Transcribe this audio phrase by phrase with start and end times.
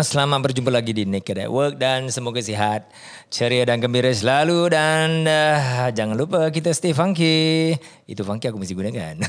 [0.00, 2.88] selamat berjumpa lagi di Naked at Work dan semoga sihat,
[3.28, 7.76] ceria dan gembira selalu dan uh, jangan lupa kita stay funky.
[8.08, 9.20] Itu funky aku mesti gunakan.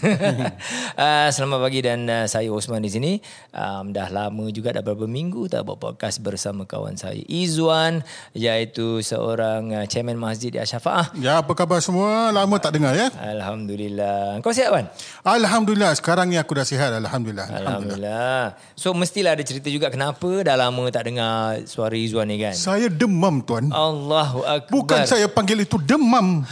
[0.96, 3.12] uh, selamat pagi dan uh, saya Osman di sini.
[3.52, 8.00] Um, dah lama juga dah beberapa minggu tak buat podcast bersama kawan saya Izwan
[8.32, 11.12] iaitu seorang uh, chairman masjid di Asyafaah.
[11.20, 12.32] Ya, apa khabar semua?
[12.32, 13.12] Lama tak dengar ya?
[13.20, 14.40] Alhamdulillah.
[14.40, 14.88] Kau sihat Wan?
[15.28, 16.96] Alhamdulillah, sekarang ni aku dah sihat.
[16.96, 17.48] Alhamdulillah.
[17.60, 18.56] Alhamdulillah.
[18.80, 22.54] So mestilah ada cerita juga kenapa dah lama tak dengar suara Izwan ni kan?
[22.54, 23.74] Saya demam, Tuan.
[23.74, 24.70] Allahu Akbar.
[24.70, 26.46] Bukan saya panggil itu demam.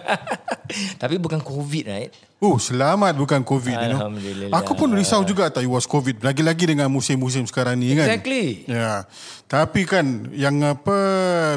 [1.02, 2.12] Tapi bukan COVID, right?
[2.38, 3.76] Oh, selamat bukan COVID.
[3.76, 3.98] You know.
[3.98, 4.54] Alhamdulillah.
[4.62, 6.22] Aku pun risau juga tak it was COVID.
[6.22, 8.06] Lagi-lagi dengan musim-musim sekarang ni kan.
[8.06, 8.62] Exactly.
[8.70, 9.10] Ya.
[9.50, 10.96] Tapi kan yang apa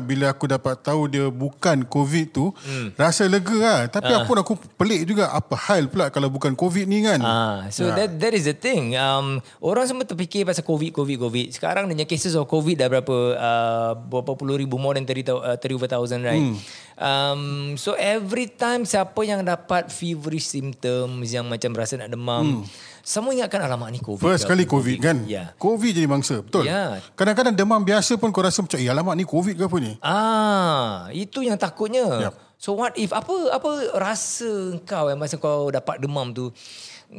[0.02, 2.98] bila aku dapat tahu dia bukan COVID tu hmm.
[2.98, 3.80] rasa lega lah.
[3.94, 4.26] Tapi uh.
[4.26, 7.22] pun aku pelik juga apa hal pula kalau bukan COVID ni kan.
[7.22, 8.06] Ah, so Ya.
[8.06, 8.98] that that is the thing.
[8.98, 11.48] Um, orang semua terfikir pasal COVID, COVID, COVID.
[11.54, 15.30] Sekarang dia punya cases of COVID dah berapa uh, berapa puluh ribu more than 30,
[15.30, 16.42] thou- uh, 30 over thousand, right?
[16.42, 16.58] Hmm.
[17.00, 22.64] Um, so every time siapa yang dapat feverish symptoms yang macam rasa nak demam,
[23.02, 24.22] semua ingatkan alamak ni COVID.
[24.22, 24.30] Hmm.
[24.32, 25.18] First kali apa, COVID kan.
[25.26, 25.54] Ya.
[25.58, 26.46] COVID jadi mangsa.
[26.46, 26.70] Betul.
[26.70, 27.02] Ya.
[27.18, 29.92] Kadang-kadang demam biasa pun kau rasa macam eh alamak ni COVID ke apa ni?
[30.02, 32.30] Ah, itu yang takutnya.
[32.30, 32.36] Yup.
[32.62, 36.54] So what if apa apa rasa kau yang masa kau dapat demam tu?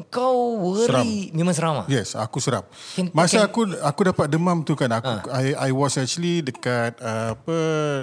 [0.09, 1.87] Kau worry memang seram ah.
[1.87, 2.65] Yes, aku seram.
[2.97, 6.97] Can- Masa can- aku aku dapat demam tu kan, aku I I was actually dekat
[6.97, 7.59] uh, apa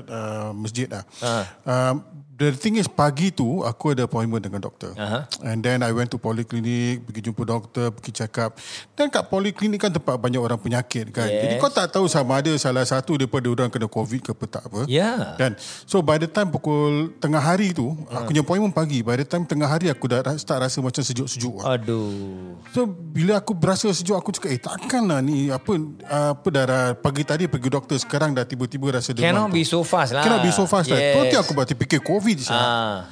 [0.05, 1.01] uh, masjid lah.
[1.17, 1.43] Ah.
[1.65, 2.05] Um,
[2.39, 4.95] the thing is pagi tu aku ada appointment dengan doktor.
[4.95, 5.27] Aha.
[5.43, 8.55] And then I went to polyclinic, pergi jumpa doktor, pergi check up.
[8.95, 11.27] Dan kat polyclinic kan tempat banyak orang penyakit kan.
[11.27, 11.43] Yes.
[11.45, 14.63] Jadi kau tak tahu sama ada salah satu daripada orang kena COVID ke apa tak
[14.71, 14.87] apa.
[14.87, 15.35] Ya.
[15.35, 15.59] Kan?
[15.83, 19.03] So by the time pukul tengah hari tu, aku punya appointment pagi.
[19.03, 21.59] By the time tengah hari aku dah start rasa macam sejuk-sejuk.
[21.59, 21.75] lah.
[21.75, 22.55] Aduh.
[22.71, 25.75] So bila aku berasa sejuk aku cakap eh takkanlah ni apa
[26.07, 29.27] apa darah pagi tadi pergi doktor sekarang dah tiba-tiba rasa demam.
[29.27, 29.55] Cannot tu.
[29.59, 30.23] be so fast lah.
[30.23, 30.95] Cannot be so fast yes.
[30.95, 31.15] Yes.
[31.19, 31.25] lah.
[31.27, 32.53] Tu aku berarti fikir COVID je.
[32.53, 33.09] Ah.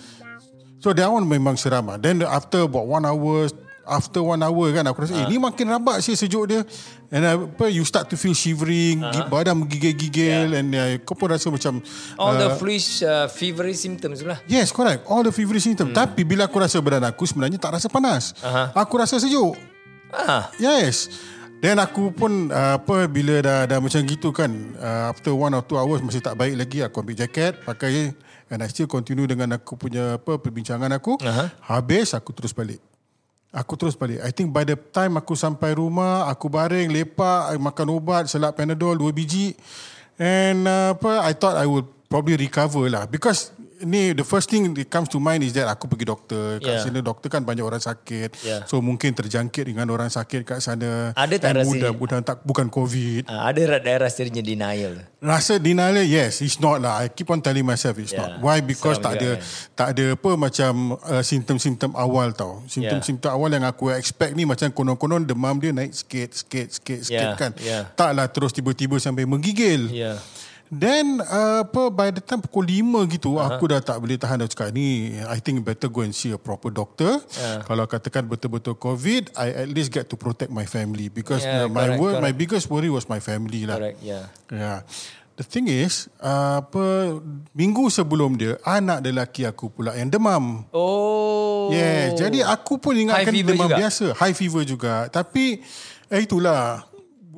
[0.77, 1.97] So that one memang seram lah.
[1.97, 3.49] Then after about one hour
[3.87, 5.23] After one hour kan aku rasa Ah.
[5.23, 6.59] eh ni makin rabak sih sejuk dia
[7.07, 11.31] and uh, apa you start to feel shivering uh badan menggigil-gigil and uh, kau pun
[11.31, 11.79] rasa macam
[12.19, 14.43] All the fluish uh, feverish symptoms lah.
[14.43, 15.07] Yes, correct.
[15.07, 15.95] All the feverish symptom.
[15.95, 16.03] Hmm.
[16.03, 18.35] Tapi bila aku rasa badan aku sebenarnya tak rasa panas.
[18.43, 18.75] Aha.
[18.75, 19.55] Aku rasa sejuk.
[20.11, 20.51] Ah.
[20.59, 21.07] Yes.
[21.63, 24.51] Then aku pun uh, apa bila dah dah macam gitu kan
[24.83, 28.11] uh, after one or two hours masih tak baik lagi aku ambil jaket pakai
[28.47, 31.19] and I still continue dengan aku punya apa perbincangan aku.
[31.23, 31.51] Aha.
[31.67, 32.79] Habis aku terus balik.
[33.51, 34.19] Aku terus balik.
[34.21, 38.99] I think by the time aku sampai rumah, aku baring, lepak, makan ubat, selap Panadol
[38.99, 39.55] dua biji.
[40.19, 44.65] And uh, apa I thought I would probably recover lah because ni the first thing
[44.67, 46.81] that comes to mind is that aku pergi doktor kat Yeah.
[46.81, 48.65] sana doktor kan banyak orang sakit Yeah.
[48.65, 52.67] so mungkin terjangkit dengan orang sakit kat sana Ada tak rasa- mudah mudahan tak bukan
[52.67, 54.97] covid Ah, ada daerah rasanya denial.
[55.17, 58.25] Rasa denial yes it's not lah I keep on telling myself it's Yeah.
[58.29, 59.45] not why because Seram tak ada kan.
[59.75, 64.69] tak ada apa macam uh, simptom-simptom awal tau simptom-simptom awal yang aku expect ni macam
[64.69, 67.83] konon-konon demam dia naik sikit sikit sikit sikit Yeah, kan yeah.
[67.93, 70.17] taklah terus tiba-tiba sampai menggigil Ya.
[70.67, 73.55] Then uh, apa by the time pukul 5 gitu uh-huh.
[73.55, 76.39] aku dah tak boleh tahan dah cakap ni I think better go and see a
[76.39, 77.23] proper doctor.
[77.39, 77.63] Yeah.
[77.63, 81.67] Kalau katakan betul-betul COVID, I at least get to protect my family because Yeah, uh,
[81.71, 82.37] my correct, wor- my correct.
[82.39, 83.79] biggest worry was my family lah.
[83.79, 84.27] Correct, ya.
[84.51, 84.83] Yeah.
[85.37, 87.13] The thing is, uh, apa
[87.53, 90.65] minggu sebelum dia anak lelaki aku pula yang demam.
[90.73, 91.69] Oh.
[91.69, 93.77] Yes, jadi aku pun ingatkan demam juga?
[93.77, 95.05] biasa, high fever juga.
[95.13, 95.61] Tapi
[96.09, 96.83] eh itulah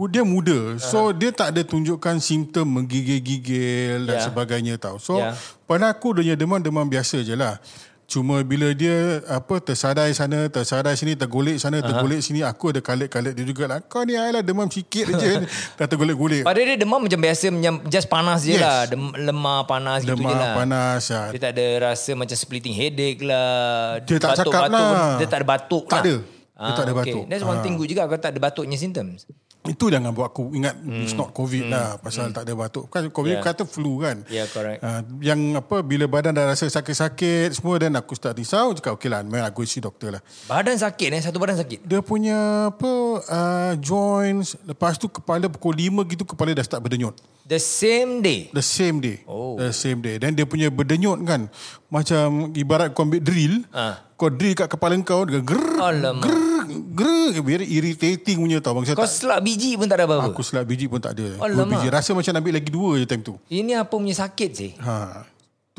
[0.08, 0.78] dia muda.
[0.78, 4.24] So dia tak ada tunjukkan simptom menggigil-gigil dan Yeah.
[4.24, 4.96] sebagainya tau.
[4.96, 5.36] So Yeah.
[5.66, 7.60] pada aku dia demam-demam biasa je lah.
[8.06, 13.38] Cuma bila dia apa tersadai sana, tersadai sini, tergolek sana, tergolek sini, aku ada kalit-kalit
[13.38, 13.86] dia jugalah.
[13.86, 15.46] Kau ni adalah demam sikit je.
[15.78, 16.42] dah tergolek-golek.
[16.42, 18.66] Padahal dia demam macam biasa macam just panas je Yes.
[18.66, 18.80] lah.
[18.90, 20.58] Dem, lemah panas gitu je lah.
[20.58, 21.06] panas.
[21.06, 21.22] Ya.
[21.30, 24.02] Dia tak ada rasa macam splitting headache lah.
[24.02, 25.10] Dia tak cakap Batuk-batuk lah.
[25.14, 26.02] Dia tak ada batuk Tak lah.
[26.02, 26.16] ada.
[26.60, 27.02] Dia tak ada okay.
[27.06, 27.24] batuk.
[27.30, 27.62] That's one Ah.
[27.62, 29.30] thing good juga kalau tak ada batuknya symptoms.
[29.70, 31.06] Itu jangan buat aku ingat hmm.
[31.06, 31.74] it's not COVID hmm.
[31.74, 32.36] lah pasal hmm.
[32.36, 32.86] tak ada batuk.
[32.90, 33.46] Kan COVID Yeah.
[33.46, 34.26] kata flu kan.
[34.26, 34.82] Yeah, correct.
[34.82, 39.06] Uh, yang apa bila badan dah rasa sakit-sakit semua dan aku start risau cakap okay
[39.06, 40.22] lah man aku isi doktor lah.
[40.50, 41.86] Badan sakit eh, satu badan sakit.
[41.86, 47.14] Dia punya apa uh, joints lepas tu kepala pukul 5 gitu kepala dah start berdenyut.
[47.50, 48.54] The same day.
[48.54, 49.26] The same day.
[49.26, 49.58] Oh.
[49.58, 50.22] The same day.
[50.22, 51.50] Dan dia punya berdenyut kan
[51.90, 54.09] macam ibarat kau ambil drill, Ah.
[54.20, 56.28] Kau drill kat kepala kau gerr Alamak.
[56.28, 60.30] gerr Gerak Very irritating punya tau Bangsa Kau tak, selak biji pun tak ada apa-apa.
[60.30, 61.80] Aku selap biji pun tak ada Alamak.
[61.80, 64.72] biji Rasa macam nak ambil lagi dua je time tu Ini apa punya sakit sih?
[64.78, 65.26] Ha,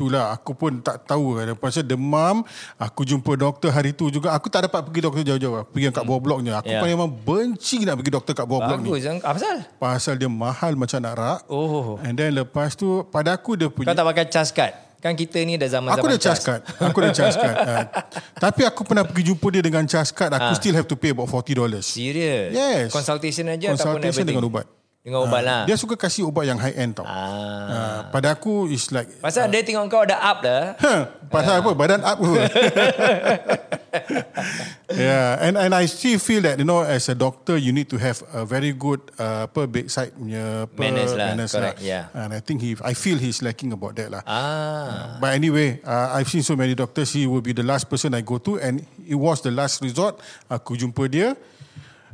[0.01, 1.53] itulah aku pun tak tahu kan.
[1.53, 2.41] Pasal demam,
[2.81, 4.33] aku jumpa doktor hari tu juga.
[4.33, 5.61] Aku tak dapat pergi doktor jauh-jauh.
[5.61, 6.57] Aku pergi yang kat bawah bloknya.
[6.57, 6.81] Aku yeah.
[6.81, 8.89] memang benci nak pergi doktor kat bawah blok ni.
[8.89, 9.21] Bagus.
[9.21, 9.57] Apa pasal?
[9.77, 11.39] Pasal dia mahal macam nak rak.
[11.53, 12.01] Oh.
[12.01, 13.93] And then lepas tu, pada aku dia Kau punya...
[13.93, 14.73] tak pakai cas card?
[15.01, 16.61] Kan kita ni dah zaman-zaman Aku dah cas card.
[16.77, 17.57] Aku dah cas card.
[17.57, 17.85] Uh,
[18.45, 20.37] tapi aku pernah pergi jumpa dia dengan cas card.
[20.37, 21.57] Aku still have to pay about $40.
[21.81, 22.53] Serius?
[22.53, 22.93] Yes.
[22.93, 24.80] Consultation aja ataupun Consultation dengan ubat.
[25.01, 25.61] Dengan ubat lah.
[25.65, 27.05] Dia suka kasih ubat yang high end tau.
[27.09, 27.17] Ah.
[27.17, 29.09] Uh, pada aku, is like...
[29.17, 30.63] Pasal dia tengok kau dah up dah.
[30.85, 31.73] Huh, pasal apa?
[31.73, 32.33] Badan up ke?
[34.93, 37.97] yeah, and and I still feel that you know as a doctor you need to
[37.97, 41.87] have a very good uh, apa bedside punya apa, Manners lah, correct, lah.
[41.87, 42.03] yeah.
[42.15, 44.23] And I think he I feel he's lacking about that lah.
[44.27, 45.17] Ah.
[45.19, 47.11] But anyway, uh, I've seen so many doctors.
[47.15, 50.19] He will be the last person I go to, and it was the last resort.
[50.47, 51.35] Aku jumpa dia.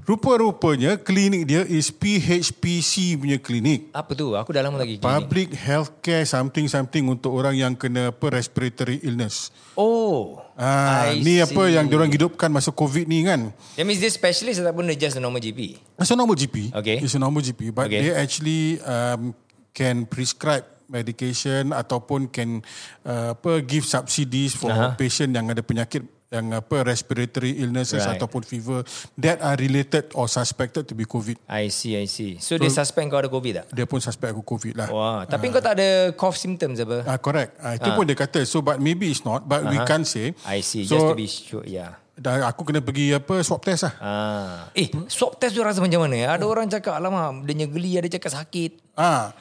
[0.08, 3.92] Rupa-rupanya klinik dia is PHPC punya klinik.
[3.92, 4.40] Apa tu?
[4.40, 5.04] Aku dah lama lagi.
[5.04, 9.52] Public Healthcare something something untuk orang yang kena apa respiratory illness.
[9.76, 10.40] Oh.
[10.56, 11.44] Ah, I ni see.
[11.44, 13.52] apa yang diorang hidupkan masa COVID ni kan.
[13.76, 15.76] That means dia specialist ataupun dia just a normal GP?
[16.00, 16.72] It's a normal GP.
[16.72, 17.04] Okay.
[17.04, 18.08] It's a normal GP, but Okay.
[18.08, 19.36] they actually um,
[19.76, 22.64] can prescribe medication ataupun can
[23.04, 24.96] uh, apa give subsidies for Aha.
[24.96, 28.20] patient yang ada penyakit yang apa respiratory illnesses Right.
[28.20, 28.84] ataupun fever
[29.16, 31.40] that are related or suspected to be COVID.
[31.48, 32.36] I see, I see.
[32.44, 33.66] So, dia suspend kau ada COVID tak?
[33.72, 34.88] Dia pun suspect aku COVID lah.
[34.92, 37.08] Wah, tapi kau tak ada cough symptoms apa?
[37.08, 37.56] Ah, correct.
[37.64, 38.44] Ah, itu pun dia kata.
[38.44, 39.48] So, but maybe it's not.
[39.48, 40.36] But we can't say.
[40.44, 41.96] I see, So, just to be sure, yeah.
[42.18, 43.94] dah, aku kena pergi apa swab test lah.
[44.04, 44.58] Ah.
[44.76, 46.34] Eh, swab test tu rasa macam mana?
[46.36, 48.72] Ada orang cakap, alamak, dia punya geli, ada cakap sakit.
[48.98, 49.32] Ah,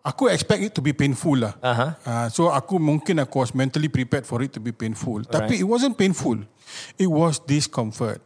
[0.00, 1.54] aku expect it to be painful lah.
[1.60, 1.86] Aha.
[2.00, 5.20] Uh, so aku mungkin aku was mentally prepared for it to be painful.
[5.22, 6.40] Tapi it wasn't painful.
[6.96, 8.20] It was discomfort.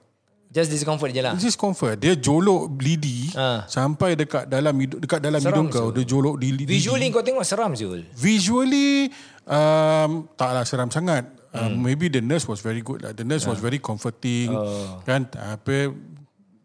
[0.55, 1.35] Just discomfort je lah.
[1.35, 1.99] Discomfort.
[1.99, 3.67] Dia jolok lidi Ah.
[3.67, 5.91] sampai dekat dalam hidung, dekat dalam Seram, hidung kau.
[5.91, 6.71] Dia jolok di lidi.
[6.71, 8.07] Visually kau tengok seram Zul.
[8.15, 9.11] Visually
[9.51, 11.27] um, taklah seram sangat.
[11.51, 11.87] Um, Hmm.
[11.87, 13.15] Maybe the nurse was very good lah.
[13.15, 14.51] The nurse was very comforting.
[14.51, 14.99] Oh.
[15.07, 15.91] Kan apa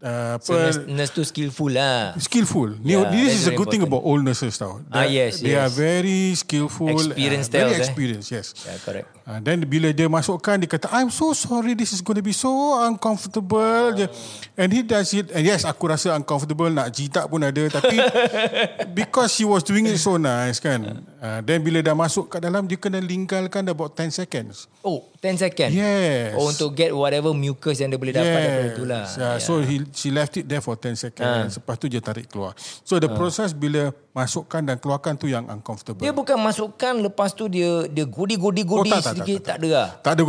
[0.02, 2.16] uh, apa So nurse, nurse tu skillful lah.
[2.18, 2.80] skillful.
[2.84, 4.04] Yeah, this is a good thing important.
[4.04, 4.80] about old nurses tau.
[4.92, 5.64] Ah, yes, They yes.
[5.68, 6.90] are very skillful.
[6.90, 7.84] Experienced uh, Very eh?
[7.84, 8.54] experienced, yes.
[8.66, 9.08] Yeah, correct.
[9.30, 12.34] Uh, then bila dia masukkan dia kata I'm so sorry this is going to be
[12.34, 12.50] so
[12.82, 14.10] uncomfortable Je.
[14.58, 18.02] and he does it and yes aku rasa uncomfortable nak jitak pun ada tapi
[18.98, 22.66] because she was doing it so nice kan uh, then bila dah masuk kat dalam
[22.66, 25.76] dia kena linggalkan about 10 seconds Oh, 10 second?
[25.76, 26.40] Yes.
[26.40, 29.04] Oh, untuk get whatever mucus yang dia boleh dapat daripada tu lah.
[29.12, 29.36] Yeah.
[29.44, 31.60] So he, she left it there for 10 seconds.
[31.60, 32.56] Lepas tu dia tarik keluar.
[32.88, 36.00] So the process bila masukkan dan keluarkan tu yang uncomfortable.
[36.00, 39.68] Dia bukan masukkan lepas tu dia dia godi-godi-godi Oh, tak, tak, sedikit, tak, tak, ada
[39.70, 39.88] lah.
[40.00, 40.22] Tak ada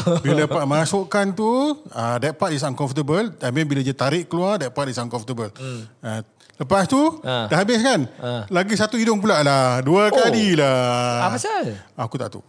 [0.24, 1.50] bila pak masukkan tu,
[1.92, 3.28] uh, that part is uncomfortable.
[3.40, 5.52] I mean bila dia tarik keluar, that part is uncomfortable.
[5.54, 5.84] Hmm.
[6.00, 6.20] Uh,
[6.56, 7.46] lepas tu, Ah.
[7.46, 8.08] dah habis kan?
[8.48, 9.84] Lagi satu hidung pula lah.
[9.84, 11.28] Dua kali lah.
[11.28, 11.64] Apa pasal?
[11.94, 12.42] Aku tak tahu.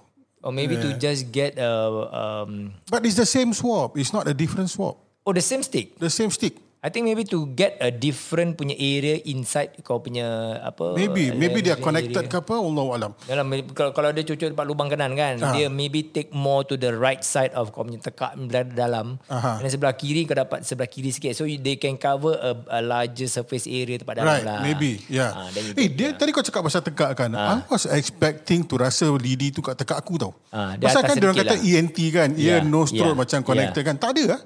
[0.44, 1.72] Or maybe to just get a...
[2.12, 3.96] Um, But it's the same swab.
[3.96, 5.00] It's not a different swab.
[5.24, 5.96] oh, the same stick?
[5.96, 6.60] The same stick.
[6.84, 10.28] I think maybe to get a different punya area inside kau punya
[10.60, 11.32] apa Maybe.
[11.32, 11.88] Maybe they are area.
[12.12, 12.60] connected ke apa.
[12.60, 13.12] Allah Alam.
[13.24, 15.56] Dalam kalau, kalau dia cucuk dekat lubang kanan kan, Ah.
[15.56, 18.36] dia maybe take more to the right side of kau punya tekak
[18.70, 19.16] dalam.
[19.25, 19.63] Aha.
[19.63, 21.32] Dan sebelah kiri kau dapat sebelah kiri sikit.
[21.32, 24.60] So they can cover a, a larger surface area tempat dalam Right, lah.
[24.60, 25.00] maybe.
[25.08, 25.32] Yeah.
[25.32, 27.32] Ah, you eh, get- dia tadi kau cakap pasal tekak kan.
[27.32, 30.36] I was expecting to rasa lidi tu kat tekak aku tau.
[30.52, 31.63] Dia pasal kan dia orang kata lah.
[31.63, 32.30] ENT kan.
[32.36, 33.96] Ear, Yeah, nose, throat yeah, macam connected kan.
[33.96, 34.42] Tak ada lah.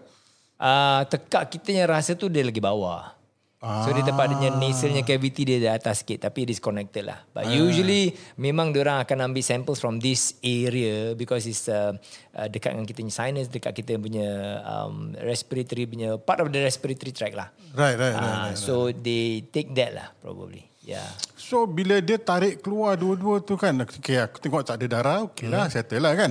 [0.57, 3.13] Ah, tekak kita yang rasa tu dia lagi bawah.
[3.57, 7.25] So dia tempat dia nasalnya cavity dia di atas sikit tapi disconnected lah.
[7.33, 7.57] But Ah.
[7.57, 11.97] usually memang orang akan ambil samples from this area because it's uh,
[12.37, 14.29] uh, dekat dengan kita punya sinus, dekat kita punya
[14.61, 17.49] um, respiratory punya part of the respiratory tract lah.
[17.73, 18.37] Right, right, right.
[18.39, 20.69] Ah, so they take that lah probably.
[20.85, 21.09] Yeah.
[21.33, 23.73] So bila dia tarik keluar dua-dua tu kan.
[23.83, 25.19] Okay, aku tengok tak ada darah.
[25.33, 26.29] Okay lah, settle lah kan.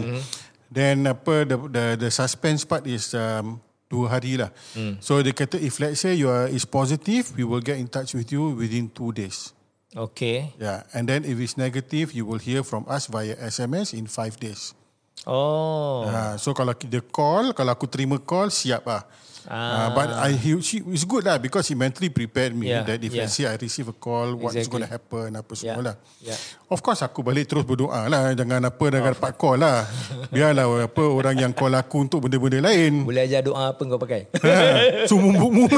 [0.71, 4.51] Then apa, the, the, the suspense part is um, dua hari lah.
[4.99, 8.15] So dia kata if let's say you are is positive, we will get in touch
[8.15, 9.57] with you within two days.
[9.97, 10.53] Okay.
[10.61, 14.37] Yeah, and then if it's negative, you will hear from us via SMS in five
[14.37, 14.77] days.
[15.25, 16.05] Oh.
[16.05, 19.09] Uh, so kalau dia call, kalau aku terima call, siap lah.
[19.47, 22.99] Uh, but I he, she, it's good lah because he mentally prepared me Yeah, that
[22.99, 23.23] if yeah.
[23.25, 24.83] let's say I receive a call, what is Exactly.
[24.83, 25.95] going to happen, apa semua Yeah, lah.
[26.19, 26.39] yeah.
[26.67, 28.35] Of course aku balik terus berdoa lah.
[28.35, 29.87] Jangan apa dah dapat call lah.
[30.35, 33.07] Biarlah apa orang yang call aku untuk benda-benda lain.
[33.07, 34.27] Boleh ajar doa apa kau pakai?
[35.07, 35.71] Sumumbukmu.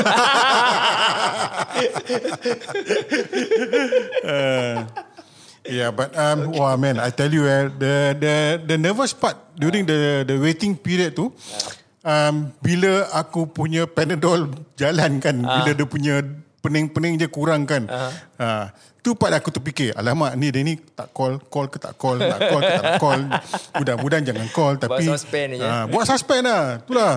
[4.24, 4.76] uh,
[5.68, 8.34] yeah, but um, wah man, I tell you, eh, the the
[8.64, 11.28] the nervous part during the the waiting period tu,
[12.02, 15.62] um, bila aku punya Panadol jalan kan, Ah.
[15.62, 16.14] bila dia punya
[16.58, 17.86] pening-pening je kurang kan.
[17.86, 18.12] Uh-huh.
[18.36, 18.66] Uh,
[18.98, 22.38] tu part aku terfikir, alamak ni dia ni tak call, call ke tak call, nak
[22.38, 23.20] call ke tak call.
[23.78, 25.64] Mudah-mudahan jangan call tapi suspend je.
[25.64, 26.82] ah, buat suspend lah.
[26.82, 27.14] Itulah.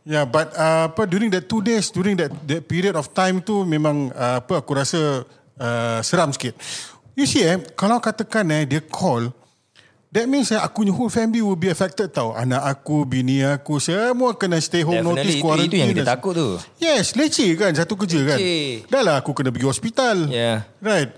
[0.00, 3.44] Ya, yeah, but uh, apa during that two days, during that that period of time
[3.44, 5.28] tu memang uh, apa aku rasa
[5.60, 6.56] uh, seram sikit.
[7.12, 9.28] You see eh, kalau katakan eh dia call
[10.10, 12.34] That means eh, aku punya whole family will be affected tau.
[12.34, 15.70] Anak aku, bini aku, semua kena stay home Definitely, notice, itu, quarantine.
[15.70, 16.48] itu yang kita takut tu.
[16.82, 18.38] Yes, leceh kan satu kerja kan.
[18.42, 18.90] Leceh.
[18.90, 20.26] Dah lah aku kena pergi hospital.
[20.26, 20.66] Yeah.
[20.82, 21.14] Right.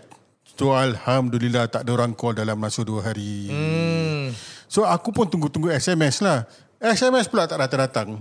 [0.52, 3.48] So Alhamdulillah tak ada orang call dalam masa dua hari.
[3.48, 4.36] Hmm.
[4.68, 6.44] So aku pun tunggu-tunggu SMS lah.
[6.76, 8.20] SMS pula tak datang-datang.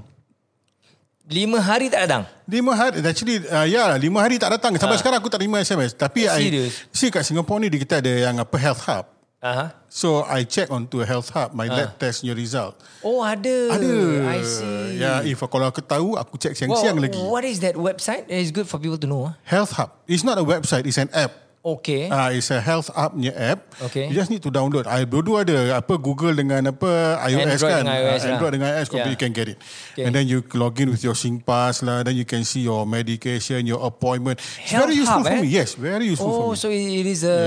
[1.28, 2.24] Lima hari tak datang.
[2.48, 4.72] Lima hari, actually, uh, ya lima hari tak datang.
[4.80, 5.92] Sampai sekarang aku tak terima SMS.
[5.92, 9.21] Tapi I, see kat Singapore ni kita ada yang apa health hub.
[9.42, 9.74] Aha.
[9.90, 12.78] So I check onto a health hub, my lab test your result.
[13.02, 13.74] Oh ada.
[13.74, 13.98] Ada.
[14.30, 15.02] I see.
[15.02, 17.18] Ya, if kalau aku tahu, aku check siang-siang Well, lagi.
[17.18, 18.30] What is that website?
[18.30, 19.34] It's good for people to know.
[19.42, 19.98] Health hub.
[20.06, 21.34] It's not a website, it's an app.
[21.62, 22.10] Okay.
[22.10, 23.70] Ah, it's a health app punya app.
[23.78, 24.10] Okay.
[24.10, 24.90] You just need to download.
[24.90, 27.84] I dua-dua ada apa Google dengan apa iOS Android kan.
[27.86, 28.32] dengan iOS Ah, lah.
[28.34, 29.06] Android dengan iOS Yeah.
[29.08, 29.58] you can get it.
[29.94, 30.04] Okay.
[30.04, 32.02] And then you log in with your SingPass lah.
[32.02, 34.42] Then you can see your medication, your appointment.
[34.42, 35.42] It's Health very useful hub, for eh?
[35.46, 35.54] me.
[35.54, 36.58] Yes, very useful for Oh, me.
[36.58, 37.38] so it is a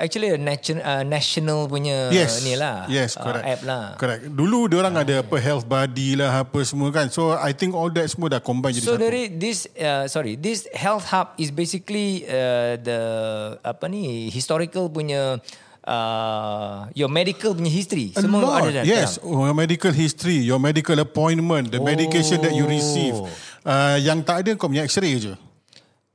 [0.00, 2.40] actually a nation, uh, national punya Yes.
[2.40, 2.88] ni lah.
[2.88, 3.44] Yes, uh, correct.
[3.44, 3.84] app lah.
[4.00, 4.32] Correct.
[4.32, 7.12] Dulu dia orang ada apa health body lah apa semua kan.
[7.12, 9.04] So I think all that semua dah combine jadi So satu.
[9.04, 13.00] dari this uh, sorry this health hub is basically uh, the
[13.60, 15.38] apa ni historical punya
[15.84, 18.58] uh, your medical punya history A semua lot.
[18.62, 18.86] ada dalam.
[18.86, 23.14] Yes, your medical history, your medical appointment, the medication that you receive.
[23.14, 23.28] Oh.
[23.62, 25.34] Uh, yang tak ada kau punya x-ray je.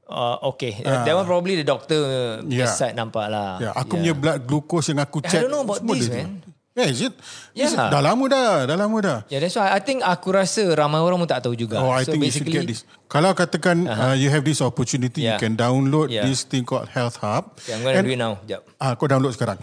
[0.08, 2.00] Uh, okay, uh, that one probably the doctor
[2.48, 2.72] Yeah.
[2.72, 3.60] side nampak lah.
[3.60, 5.42] Ya, aku punya blood glucose yang aku I check.
[5.44, 6.47] don't know about semua this, dia man.
[6.78, 7.14] Yeah, is it?
[7.58, 7.82] Is it?
[7.82, 7.90] Yeah.
[7.90, 9.18] Dah lama dah, dah lama dah.
[9.34, 11.82] Yeah, that's why I think aku rasa ramai orang pun tak tahu juga.
[11.82, 12.86] Oh, I so think you should basically, get this.
[13.10, 14.14] Kalau katakan uh-huh.
[14.14, 15.36] uh, you have this opportunity, Yeah.
[15.36, 16.30] you can download Yeah.
[16.30, 17.58] this thing called Health Hub.
[17.58, 18.38] Okay, I'm gonna And- do it now.
[18.46, 18.62] Jap.
[18.78, 19.58] Ah, kau download sekarang.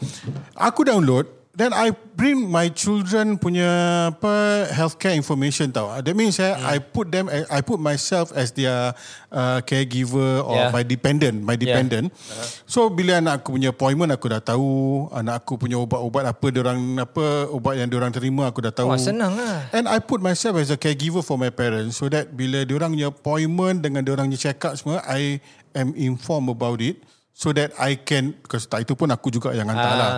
[0.58, 3.66] Aku download, then I bring my children punya
[4.10, 5.86] apa healthcare information tau.
[5.86, 6.66] Ah, That means eh, Hmm.
[6.66, 8.94] I put them, I put myself as their
[9.30, 10.70] uh, caregiver or Yeah.
[10.74, 12.10] my dependent, my dependent.
[12.10, 12.46] Uh-huh.
[12.66, 16.80] So bila anak aku punya appointment aku dah tahu, anak aku punya ubat-ubat apa orang
[16.98, 18.90] apa ubat yang orang terima aku dah tahu.
[18.90, 19.70] Wah, senang lah.
[19.70, 23.10] And I put myself as a caregiver for my parents so that bila diorang punya
[23.14, 25.38] appointment dengan diorang punya check up semua, I
[25.74, 26.98] am informed about it
[27.34, 29.98] so that I can because tak itu pun aku juga yang hantar Ah.
[29.98, 30.12] lah.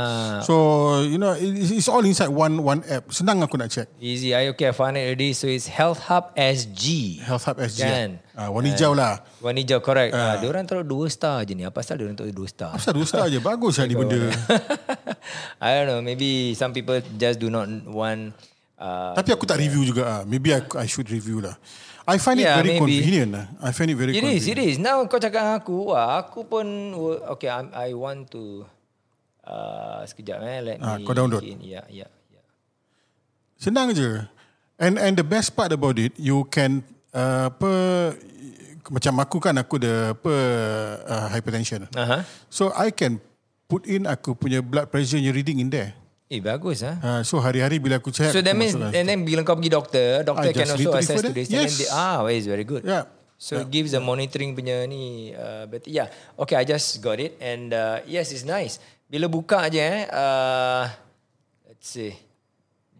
[0.44, 0.54] So
[1.00, 3.08] you know it- it's all inside one one app.
[3.08, 3.88] Senang aku nak check.
[3.96, 4.36] Easy.
[4.36, 5.32] I okay, I found it already.
[5.32, 7.16] So it's Health Hub SG.
[7.24, 7.82] Health Hub SG.
[7.82, 8.10] Kan?
[8.36, 9.24] Ah, warna hijau lah.
[9.40, 10.12] Warna hijau, correct.
[10.12, 10.20] Uh.
[10.20, 11.64] Uh, diorang taruh dua star je ni.
[11.64, 12.76] Apa pasal diorang taruh dua star?
[12.76, 14.20] Asal dua star je bagus lah ni benda.
[15.64, 16.00] I don't know.
[16.00, 18.36] Maybe some people just do not want...
[18.76, 20.20] Uh, Tapi aku tak review juga ah.
[20.28, 21.56] Maybe I, I should review lah.
[22.06, 23.02] I find Yeah, it very maybe.
[23.02, 23.46] convenient lah.
[23.58, 24.38] I find it very It convenient.
[24.38, 24.76] is, it is.
[24.78, 26.66] Now kau cakap dengan aku, wah, aku pun
[27.34, 27.50] okay.
[27.50, 28.62] I'm, I want to
[29.42, 30.58] uh, sekejap eh.
[30.62, 31.04] Let Ah, me.
[31.04, 31.42] kau download.
[31.42, 32.42] Ya, ya, ya.
[33.58, 34.22] Senang je.
[34.78, 37.70] And and the best part about it, you can uh, apa
[38.86, 40.34] macam aku kan aku ada apa
[41.10, 41.90] uh, hypertension.
[41.90, 42.22] Aha.
[42.46, 43.18] So I can
[43.66, 45.90] put in aku punya blood pressure reading in there.
[46.26, 46.98] Eh bagus ah.
[46.98, 50.26] Uh, so hari-hari bila aku check So that means and then bila kau pergi doktor,
[50.26, 51.46] doctor I can also assess to this.
[51.46, 51.78] Yes.
[51.78, 52.82] they, ah, well, it's very good.
[52.82, 53.06] Yeah.
[53.38, 55.86] So it gives a monitoring punya ni uh, better.
[55.86, 56.10] Yeah.
[56.34, 58.82] Okay, I just got it and uh, yes, it's nice.
[59.06, 60.90] Bila buka je eh, uh,
[61.70, 62.10] let's see.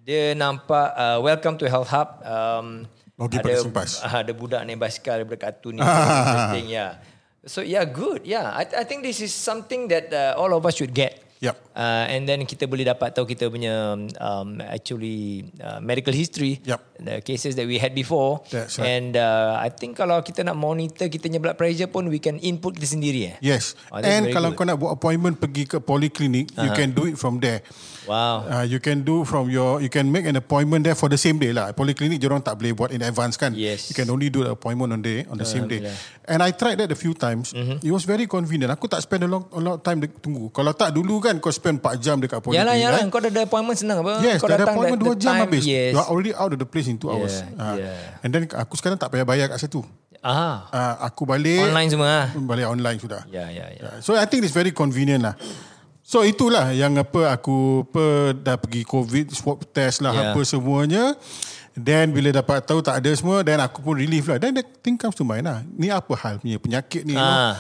[0.06, 2.23] Dia nampak uh, welcome to Health Hub.
[2.23, 2.87] Um,
[3.18, 3.90] Login ada pakai SingPass.
[4.06, 5.83] uh, ada budak naik basikal daripada kartun ni.
[5.83, 7.02] Interesting, yeah.
[7.42, 8.23] So yeah, good.
[8.23, 11.25] Yeah, I, I think this is something that uh, all of us should get.
[11.40, 11.57] Yep.
[11.76, 16.81] Uh, and then kita boleh dapat tahu kita punya um, actually uh, medical history, Yup.
[16.97, 18.40] the cases that we had before.
[18.49, 18.88] That's right.
[18.88, 22.40] And uh, I think kalau kita nak monitor kita punya blood pressure pun we can
[22.40, 23.37] input kita sendiri eh.
[23.45, 23.76] Yes.
[23.93, 24.57] Oh, and kalau good.
[24.57, 24.57] Uh-huh.
[24.57, 27.61] kau nak buat appointment pergi ke poliklinik, you can do it from there.
[28.06, 28.46] Wow.
[28.46, 31.36] Uh, you can do from your you can make an appointment there for the same
[31.36, 31.75] day lah.
[31.75, 33.52] Poliklinik orang tak boleh buat in advance kan.
[33.52, 33.90] Yes.
[33.90, 35.82] You can only do the appointment on day on the same day.
[36.26, 37.50] And I tried that a few times.
[37.54, 37.86] Mm-hmm.
[37.86, 38.70] It was very convenient.
[38.70, 40.50] Aku tak spend a long a lot of time de- tunggu.
[40.50, 42.66] Kalau tak dulu kan kau spend 4 jam dekat poliklinik.
[42.66, 42.98] Yalah, yalah.
[43.02, 43.10] kan?
[43.10, 44.22] Kau dah ada appointment senang apa?
[44.22, 45.62] Yes, kau dah ada appointment the- 2 the jam time, habis.
[45.62, 45.90] Yes.
[45.94, 47.42] You are already out of the place in 2 hours.
[47.54, 47.75] Ah.
[47.78, 48.22] yeah.
[48.26, 49.82] And then aku sekarang tak payah bayar kat situ.
[50.26, 52.26] Ah, Uh, aku balik online semua ah.
[52.34, 53.22] balik online sudah.
[53.30, 54.02] Ya, ya, ya.
[54.02, 55.38] So I think it's very convenient lah.
[56.06, 60.30] So itulah yang apa aku apa dah pergi COVID swab test lah Yeah.
[60.30, 61.18] apa semuanya.
[61.75, 64.38] Then bila dapat tahu tak ada semua then aku pun relief lah.
[64.38, 65.66] Then the thing comes to mind lah.
[65.66, 67.18] Ni apa hal punya penyakit ni.
[67.18, 67.26] you know?
[67.26, 67.58] Ah.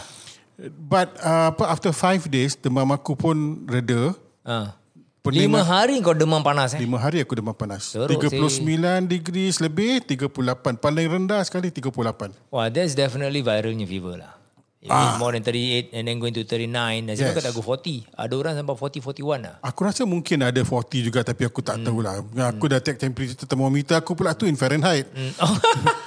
[0.78, 4.14] But uh, apa after five days demam aku pun reda.
[4.46, 4.78] Ah.
[5.26, 5.50] pening.
[5.50, 6.80] Lima hari kau demam panas eh?
[6.80, 7.90] Lima hari aku demam panas.
[7.90, 8.62] Teruk 39
[9.10, 10.78] degrees lebih, 38.
[10.78, 12.30] Paling rendah sekali 38.
[12.54, 14.38] Wah, that's definitely viralnya fever lah.
[14.76, 16.70] It's more than 38 and then going to 39,
[17.10, 17.34] nasib Ah.
[17.34, 17.36] Yes.
[17.42, 18.06] kata go 40.
[18.06, 19.54] Ada orang sampai 40, 41 lah.
[19.58, 22.22] Aku rasa mungkin ada 40 juga tapi aku tak tahulah.
[22.54, 25.10] Aku dah take temperature thermometer aku pula tu in Fahrenheit.
[25.42, 25.52] Oh.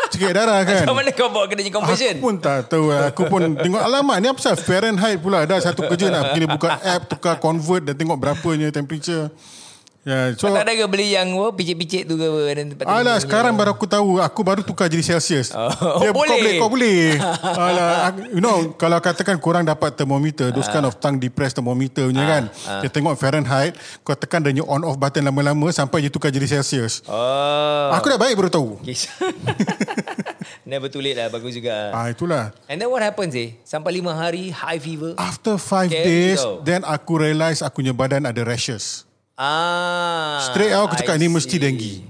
[0.10, 0.90] Cekik darah kan.
[0.90, 2.18] Macam mana kau bawa kerja conversion?
[2.18, 3.14] Aku pun tak tahu lah.
[3.14, 5.46] Aku pun tengok alamat ni apa pasal Fahrenheit pula.
[5.46, 9.30] Dah satu kerja nak pergi buka app, tukar convert dan tengok berapanya temperature.
[10.10, 12.42] Ya, so tak ada ke beli yang oh, picit-picit tu ke apa?
[12.52, 15.70] Dan tempat Alah sekarang baru aku tahu Aku baru tukar jadi Celsius Oh,
[16.02, 16.26] Dia, boleh.
[16.26, 17.02] Kau boleh Kau boleh
[17.70, 22.10] Alah, aku- You know Kalau katakan korang dapat thermometer Those kind of tongue depressed thermometer
[22.10, 22.44] punya kan
[22.82, 26.50] Dia tengok Fahrenheit Kau tekan dia punya on off button lama-lama Sampai dia tukar jadi
[26.50, 27.94] Celsius Oh.
[27.94, 28.98] Aku dah baik baru tahu Okay.
[30.66, 31.30] Never too late lah.
[31.30, 31.92] Bagus juga.
[31.92, 33.58] Ah Itulah And then what happens eh?
[33.62, 35.14] Sampai lima hari, high fever.
[35.16, 36.42] After five days.
[36.62, 39.09] Then aku realise Aku punya badan ada rashes
[39.40, 40.44] Ah.
[40.52, 42.04] Straight out aku cakap I ni mesti dengue.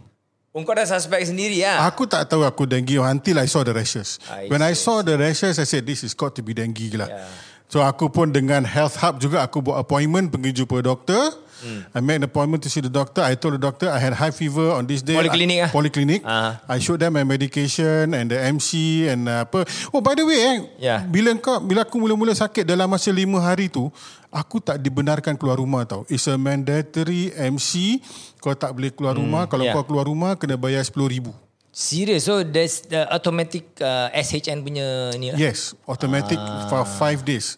[0.49, 1.85] Oh, kau dah suspect sendiri lah.
[1.85, 4.17] Aku tak tahu aku dengue until I saw the rashes.
[4.25, 6.89] I When I see, saw the rashes, I said this is got to be dengue
[6.97, 7.05] lah.
[7.05, 7.29] Yeah.
[7.69, 11.37] So aku pun dengan health hub juga aku buat appointment pergi jumpa doktor.
[11.59, 11.81] Hmm.
[11.91, 13.19] I made an appointment to see the doctor.
[13.19, 15.19] I told the doctor I had high fever on this day.
[15.19, 15.69] Poliklinik ah?
[15.69, 16.21] Poliklinik.
[16.23, 16.63] Ah.
[16.67, 19.67] I showed them my medication and the MC and uh, apa.
[19.91, 21.03] Oh by the way, eh, Yeah.
[21.03, 23.91] bila kau bila aku mula-mula sakit dalam masa lima hari tu,
[24.31, 26.07] aku tak dibenarkan keluar rumah tau.
[26.07, 27.99] It's a mandatory MC.
[28.39, 29.45] Kau tak boleh keluar rumah.
[29.51, 29.75] Kalau yeah.
[29.75, 31.49] kau keluar rumah kena bayar RM10,000.
[31.69, 32.25] Serious.
[32.25, 35.37] So there's the automatic uh, SHN punya ni lah.
[35.37, 37.55] Yes, automatic for five days.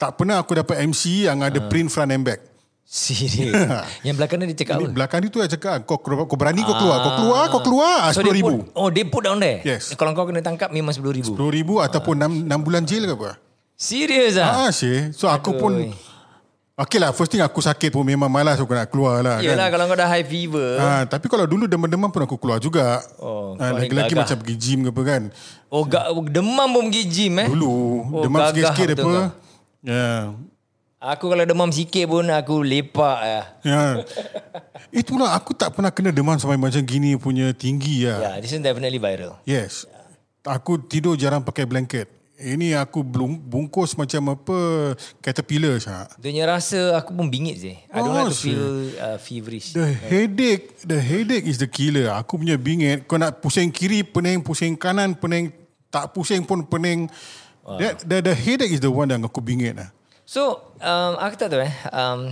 [0.00, 2.40] Tak pernah aku dapat MC yang ada print front and back.
[2.90, 3.54] Serious.
[4.06, 4.90] Yang belakang ni dia cakap apa?
[4.90, 8.10] belakang ni tu saya cakap kau kau berani kau keluar, kau keluar, kau keluar ah,
[8.10, 8.42] So dia RM10,000.
[8.42, 9.62] put, oh dia put down there?
[9.62, 9.94] Yes.
[9.94, 11.30] Kalau kau kena tangkap memang RM10,000.
[11.30, 13.30] RM10,000 ataupun 6, 6 bulan jail ke apa?
[13.78, 14.66] Serius ah?
[14.66, 15.14] Ah, sih.
[15.14, 15.62] So aku Aduh.
[15.62, 15.72] pun
[16.74, 19.76] Okay lah, first thing aku sakit pun memang malas aku nak keluar lah Yelah kan.
[19.76, 20.80] kalau kau dah high fever.
[20.80, 23.04] Ah, tapi kalau dulu demam-demam pun aku keluar juga.
[23.22, 24.24] Oh, ah, ni lagi-lagi gagah.
[24.24, 25.22] macam pergi gym ke apa kan.
[25.70, 27.46] Oh gak, demam pun pergi gym eh?
[27.46, 27.70] Dulu
[28.10, 29.14] Oh, demam sikit-sikit apa.
[29.86, 30.32] Ya.
[31.00, 33.44] Aku kalau demam sikit pun aku lepak lah.
[33.64, 34.04] Ya.
[34.92, 38.20] Itulah aku tak pernah kena demam sampai macam gini punya tinggi lah.
[38.20, 39.40] Yeah, this is definitely viral.
[39.48, 39.88] Yes.
[40.44, 42.04] Aku tidur jarang pakai blanket.
[42.36, 44.92] Ini aku belum bungkus macam apa
[45.24, 46.04] caterpillar sah.
[46.20, 47.72] Dia rasa aku pun bingit je.
[47.88, 48.64] I don't Oh, like to feel
[49.00, 49.72] uh, feverish.
[49.72, 52.12] The headache, the headache is the killer.
[52.12, 53.08] Aku punya bingit.
[53.08, 55.48] Kau nak pusing kiri pening, pusing kanan pening,
[55.88, 57.08] tak pusing pun pening.
[57.64, 59.88] That, the, the headache is the one yang aku bingit lah.
[60.30, 61.74] So, um, aku tak tahu eh.
[61.90, 62.30] Um,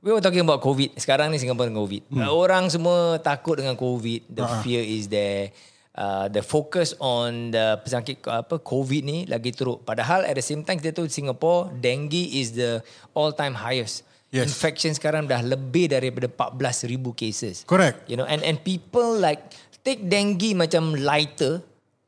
[0.00, 0.96] we were talking about COVID.
[0.96, 2.02] Sekarang ni Singapore dengan COVID.
[2.08, 2.32] Hmm.
[2.32, 4.32] Orang semua takut dengan COVID.
[4.32, 4.64] The uh-huh.
[4.64, 5.52] fear is there.
[5.92, 9.84] Uh, the focus on the pesakit apa COVID ni lagi teruk.
[9.84, 12.80] Padahal at the same time kita tahu Singapore dengue is the
[13.12, 14.08] all time highest.
[14.32, 14.48] Yes.
[14.48, 17.68] Infection sekarang dah lebih daripada 14,000 cases.
[17.68, 18.08] Correct.
[18.08, 19.44] You know and and people like
[19.84, 21.60] take dengue macam lighter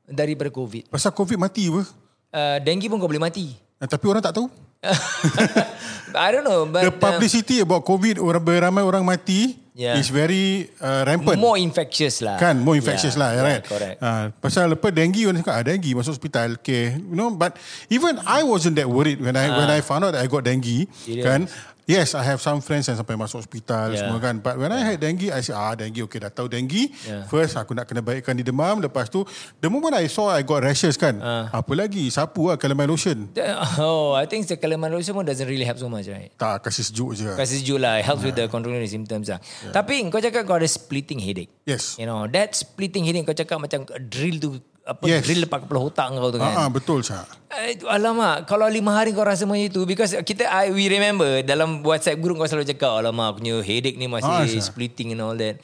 [0.08, 0.88] daripada COVID.
[0.88, 1.84] Pasal COVID mati apa?
[2.32, 3.52] Uh, dengue pun kau boleh mati.
[3.56, 4.67] Eh, Tapi orang tak tahu.
[6.14, 9.94] I don't know but The publicity about COVID, orang beramai orang mati Yeah.
[9.94, 11.38] is very uh, uh, rampant.
[11.38, 12.34] more infectious lah.
[12.34, 13.96] Kan more infectious Yeah, lah yeah, right Correct.
[14.02, 17.54] uh, pasal lepas dengue orang cakap ah dengue masuk hospital okay you know but
[17.86, 20.82] even I wasn't that worried when I when I found out that I got dengue
[20.82, 20.90] Ah.
[20.98, 21.22] Serious?
[21.22, 21.40] kan
[21.88, 24.04] yes I have some friends yang sampai masuk hospital Yeah.
[24.04, 26.92] semua kan but when I had dengue I said ah dengue okay dah tahu dengue
[27.02, 27.24] Yeah.
[27.26, 29.24] first aku nak kena baikkan di demam lepas tu
[29.56, 31.48] the moment I saw I got rashes kan Ah.
[31.50, 33.32] apa lagi sapu lah calamine lotion
[33.78, 36.28] Oh, I think the calamine lotion pun doesn't really help so much, right?
[36.34, 37.96] tak kasih sejuk je Kasi sejuk lah.
[37.96, 39.40] It helps with the controlling the symptoms lah.
[39.70, 41.48] Tapi kau cakap kau ada splitting headache.
[41.64, 44.50] yes You know, that splitting headache kau cakap macam drill tu,
[44.88, 45.20] apa Yes.
[45.22, 46.52] drill lepas kepala otak kau tu kan.
[46.56, 50.68] ah, betul Syah Eh, alamak, kalau lima hari kau rasa macam itu because kita I,
[50.68, 54.42] we remember dalam WhatsApp group kau selalu cakap alamak aku punya headache ni masih Ah,
[54.42, 54.62] Syah.
[54.62, 55.60] splitting and all that.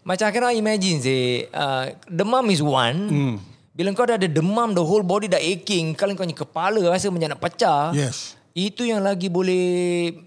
[0.00, 2.98] Macam I cannot imagine say uh, demam is one.
[3.04, 3.34] Hmm.
[3.72, 7.08] Bila kau dah ada demam the whole body dah aching, kalau kau punya kepala rasa
[7.08, 7.90] macam nak pecah.
[7.92, 9.62] yes Itu yang lagi boleh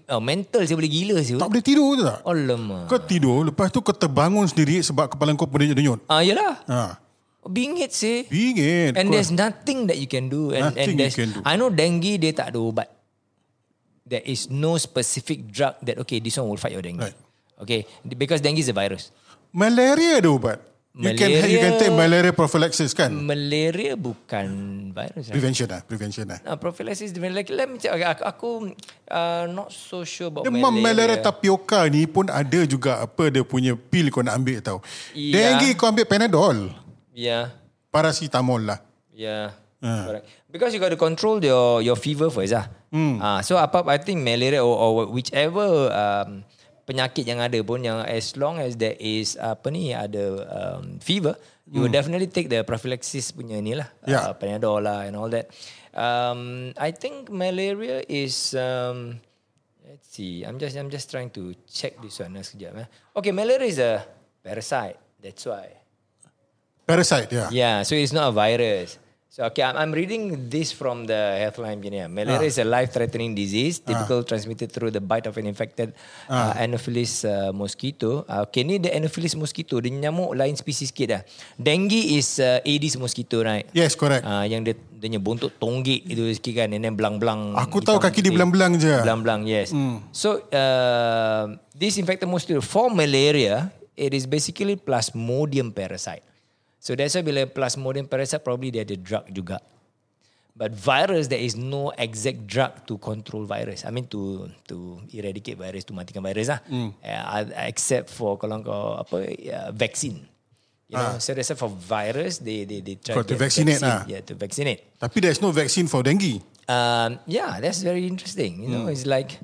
[0.08, 1.36] oh, mental saya boleh gila sih.
[1.36, 2.84] tak boleh tidur tu tak Alamak.
[2.86, 6.56] kau tidur lepas tu kau terbangun sendiri sebab kepala kau berdenyut-denyut Ah yalah.
[6.64, 6.96] ah.
[7.42, 8.22] Bingit sih.
[8.30, 8.94] Bingit.
[8.94, 10.54] And there's nothing that you can do.
[10.54, 11.40] And, Nothing and you can do.
[11.42, 12.88] I know dengue dia tak ada ubat.
[14.02, 17.02] There is no specific drug that okay this one will fight your dengue.
[17.02, 17.18] Right.
[17.58, 17.86] Okay,
[18.18, 19.10] because dengue is a virus.
[19.50, 20.58] Malaria ada ubat.
[20.92, 23.08] You can you can Malaria- take malaria prophylaxis kan?
[23.16, 24.46] Malaria bukan
[24.92, 25.24] virus.
[25.24, 25.32] Right?
[25.32, 26.38] Prevention lah, prevention lah.
[26.44, 27.32] Uh, prophylaxis different.
[27.32, 27.96] Like, let me check.
[27.96, 28.48] Okay, aku, aku
[29.08, 31.24] uh, not so sure about Demam malaria malaria.
[31.24, 34.84] tapioca ni pun ada juga apa dia punya pil kau nak ambil tau.
[35.16, 35.56] Ya.
[35.56, 36.76] Dengue kau ambil Panadol.
[37.12, 37.52] Yeah,
[37.92, 38.80] Paracetamol lah.
[39.12, 39.52] yeah.
[39.82, 40.06] Ah.
[40.06, 40.26] Correct.
[40.46, 42.70] Because you got to control your your fever first ah.
[42.94, 43.18] Hmm.
[43.18, 46.46] Ah, so apa I think malaria or, or whichever um,
[46.86, 51.34] penyakit yang ada pun yang as long as there is apa ni ada um, fever,
[51.66, 54.30] you will definitely take the prophylaxis punya ni lah, uh, Yeah.
[54.38, 55.50] Panadol lah and all that.
[55.90, 59.18] Um, I think malaria is um,
[59.82, 60.46] let's see.
[60.46, 62.86] I'm just I'm just trying to check this one uh, sekejap.
[62.86, 62.88] Eh.
[63.18, 64.06] Okay, malaria is a
[64.46, 64.94] parasite.
[65.18, 65.81] That's why.
[66.86, 67.48] Parasite, yeah.
[67.50, 68.98] Yeah, so it's not a virus.
[69.32, 71.80] So okay, I'm, I'm reading this from the Healthline.
[71.80, 72.04] Yeah.
[72.04, 75.96] Malaria is a life-threatening disease, typical transmitted through the bite of an infected
[76.28, 78.28] uh, Anopheles uh, mosquito.
[78.28, 81.22] Uh, okay, ni the Anopheles mosquito, dia nyamuk lain spesies sikit dah.
[81.56, 83.64] Dengue is uh, Aedes mosquito, right?
[83.72, 84.20] Yes, correct.
[84.20, 87.56] Uh, yang dia dia punya bontot tonggik itu sikit kan and then belang-belang.
[87.56, 89.00] Aku tahu kaki dia belang-belang je.
[89.00, 89.72] Belang-belang, yes.
[90.12, 96.20] So, uh, this infected mosquito for malaria, it is basically plasmodium parasite.
[96.82, 99.62] So that's why bila plasmodium parasite probably dia ada drug juga.
[100.52, 103.86] But virus there is no exact drug to control virus.
[103.86, 106.60] I mean to to eradicate virus to matikan virus lah.
[106.66, 110.26] Uh, except for kalau kau apa uh, vaccine.
[110.92, 114.04] You know, so that's for virus they they they try For to vaccinate vaccine, lah.
[114.04, 115.00] Yeah, to vaccinate.
[115.00, 116.44] Tapi there's no vaccine for dengue.
[116.68, 118.60] Um, yeah, that's very interesting.
[118.60, 119.40] You know, it's like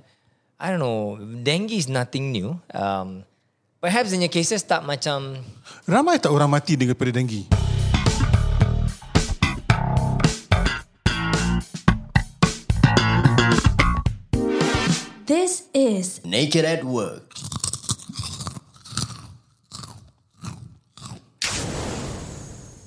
[0.61, 2.61] I don't know, dengue is nothing new.
[2.75, 3.25] Um,
[3.79, 5.39] perhaps in your cases tak macam
[5.87, 7.47] Ramai tak orang mati daripada dengue?
[15.29, 17.29] This is Naked at Work.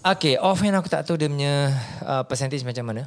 [0.02, 1.70] Okay, offhand aku tak tahu dia punya
[2.02, 3.06] uh, percentage macam mana.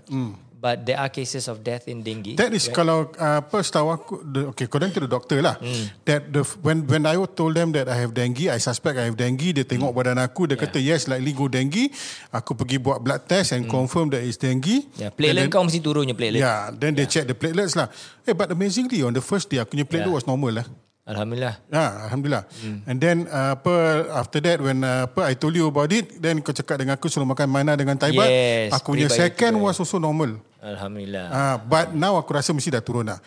[0.64, 2.40] But there are cases of death in dengue.
[2.40, 5.60] That is kalau uh, apa setahu aku the, okay according to the doctor lah
[6.08, 9.16] that the when when I told them that I have dengue I suspect I have
[9.20, 11.92] dengue dia tengok badan aku dia kata yes likely go dengue
[12.32, 15.84] aku pergi buat blood test and confirm that is dengue yeah, platelet then- kau mesti
[15.84, 16.40] turunnya platelet.
[16.40, 17.92] Yeah, then they check the platelets lah.
[18.24, 20.16] Eh, but amazingly on the first day aku punya platelet Yeah.
[20.16, 20.66] was normal lah.
[21.04, 21.60] Alhamdulillah.
[21.68, 22.44] Ya, alhamdulillah.
[22.64, 22.80] Hmm.
[22.88, 26.40] And then uh, apa after that when uh, apa I told you about it, then
[26.40, 28.24] kau cakap dengan aku suruh makan mana dengan taibat.
[28.24, 30.40] Yes, aku punya second was also normal.
[30.64, 31.26] Alhamdulillah.
[31.28, 33.20] Ah, but now aku rasa mesti dah turun lah.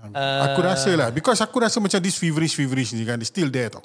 [0.00, 3.68] Uh, aku rasa lah because aku rasa macam this feverish feverish ni kan still there
[3.68, 3.84] tau.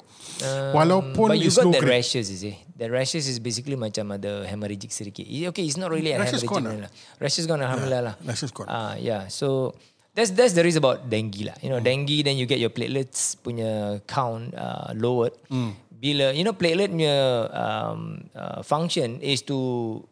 [0.72, 2.00] Walaupun But you it's got low that grade.
[2.00, 2.56] rashes, you see.
[2.80, 5.28] That rashes is basically macam ada hemorrhagic sedikit.
[5.28, 6.72] Okay, it's not really a Rashes hemorrhagic.
[6.72, 6.90] gone lah.
[7.20, 8.14] Rashes gone, alhamdulillah lah.
[8.24, 8.64] rashes gone.
[8.64, 9.28] Ah, yeah.
[9.28, 9.76] So
[10.16, 11.56] that's that's the reason about dengue lah.
[11.60, 15.36] You know, dengue then you get your platelets punya count uh, lowered.
[15.96, 17.16] Bila you know platelet punya
[17.52, 19.56] um, uh, function is to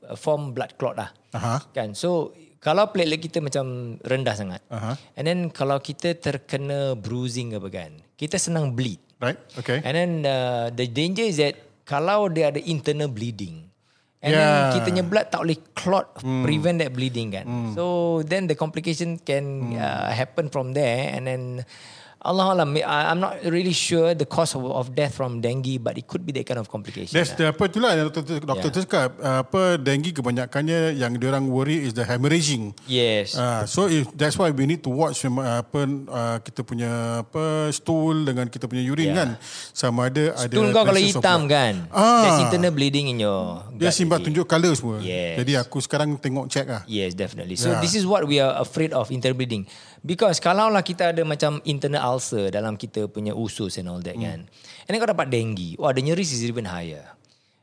[0.04, 1.12] uh, form blood clot lah.
[1.32, 1.64] Aha.
[1.72, 1.96] Kan.
[1.96, 4.64] So kalau platelet kita macam rendah sangat.
[4.72, 4.96] Aha.
[5.20, 8.96] And then kalau kita terkena bruising apa kan, kita senang bleed.
[9.20, 9.37] Right?
[9.61, 9.85] Okay.
[9.85, 13.68] And then uh, the danger is that kalau dia ada internal bleeding,
[14.24, 14.72] and Yeah.
[14.72, 17.44] then kita blood tak boleh clot prevent that bleeding kan.
[17.77, 21.42] So then the complication can uh, happen from there and then
[22.24, 26.08] Allah Allah, I'm not really sure the cause of, of death from dengue, but it
[26.08, 27.12] could be that kind of complication.
[27.12, 27.37] That's lah.
[27.37, 28.80] the apa itulah yang doktor doktor Yeah.
[28.80, 32.72] cakap uh, apa dengue kebanyakannya yang diorang worry is the hemorrhaging.
[32.88, 33.37] Yes.
[33.37, 36.88] Ah, so if that's why we need to watch uh, apa uh, kita punya
[37.20, 39.20] apa stool dengan kita punya urine Yeah.
[39.20, 39.28] kan
[39.76, 41.52] sama ada ada Stool kau kalau of hitam blood.
[41.52, 42.24] kan, Ah.
[42.24, 44.32] there's internal bleeding in your Dia already.
[44.32, 44.96] tunjuk colour semua.
[45.04, 45.44] Yes.
[45.44, 46.88] Jadi aku sekarang tengok check lah.
[46.88, 47.60] Yes, definitely.
[47.60, 47.84] So Yeah.
[47.84, 49.68] this is what we are afraid of interbreeding.
[50.04, 54.20] Because kalau lah kita ada macam internal ulcer dalam kita punya usus and all that
[54.20, 54.44] kan.
[54.84, 55.80] And then kau dapat dengue.
[55.80, 57.08] Wah, the risk is even higher.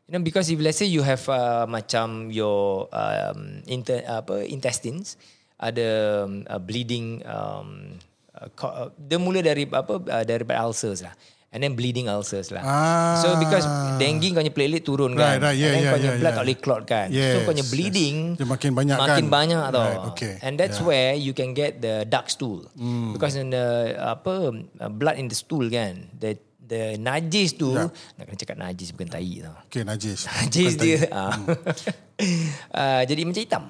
[0.10, 5.21] You know, because if let's say you have uh, macam your um, inter, apa intestines
[5.62, 8.01] ada um, uh, bleeding um,
[8.34, 11.13] uh, uh, dia mula dari apa uh, daripada ulcers lah.
[11.52, 12.64] And then bleeding ulcers lah.
[12.64, 13.20] Ah.
[13.20, 13.68] So because
[14.00, 15.36] dengue kau punya platelet turun kan.
[15.36, 15.58] Right, right.
[15.60, 16.38] Yeah, and then yeah, kau punya yeah, blood yeah.
[16.40, 17.08] tak boleh clot kan.
[17.12, 17.72] so Yes, kau punya yes.
[17.76, 19.04] bleeding Dia makin banyak kan.
[19.04, 19.84] makin banyak tau.
[19.84, 20.34] Right, okay.
[20.40, 20.88] And that's Yeah.
[20.88, 22.72] where you can get the dark stool.
[22.80, 23.12] Hmm.
[23.12, 23.68] Because in the
[24.00, 24.56] apa
[24.96, 27.92] blood in the stool kan, the the najis tu Yeah.
[28.16, 29.56] nak kena cakap najis bukan tai tau.
[29.68, 30.32] Okay, najis.
[30.40, 31.36] Najis Bukan dia ah.
[32.72, 33.64] uh, jadi macam hitam.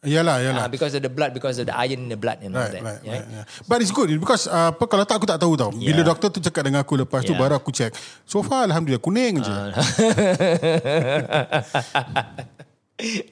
[0.00, 0.64] Yalah, Uh, yalah.
[0.72, 2.80] because of the blood, because of the iron in the blood and all Right, that.
[2.80, 3.12] right, yeah?
[3.20, 3.44] right, yeah.
[3.68, 5.68] But it's good because uh, apa kalau tak aku tak tahu tau.
[5.68, 6.08] Bila Yeah.
[6.08, 7.40] doktor tu cakap dengan aku lepas tu Yeah.
[7.44, 7.92] baru aku check.
[8.24, 9.52] So far alhamdulillah kuning je.
[9.52, 9.76] Ah.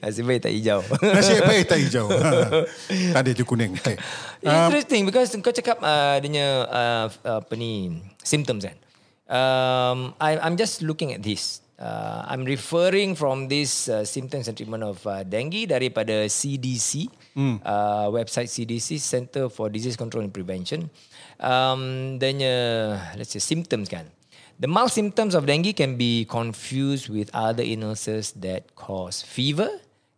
[0.01, 0.81] Nasib baik tak hijau.
[1.17, 2.05] Nasib baik tak hijau.
[2.89, 3.77] tak ada je kuning.
[3.77, 3.97] Okay.
[4.41, 7.05] Interesting because kau cakap uh, dia punya uh,
[7.37, 8.77] apa ni symptoms kan.
[9.29, 11.61] Um, I, I'm just looking at this.
[11.79, 17.07] Uh, I'm referring from this uh, symptoms and treatment of uh, dengue daripada CDC
[17.39, 17.63] Hmm.
[17.63, 20.91] uh, website CDC Center for Disease Control and Prevention.
[21.39, 24.11] Um, dan uh, let's say symptoms kan.
[24.59, 29.71] The mild symptoms of dengue can be confused with other illnesses that cause fever,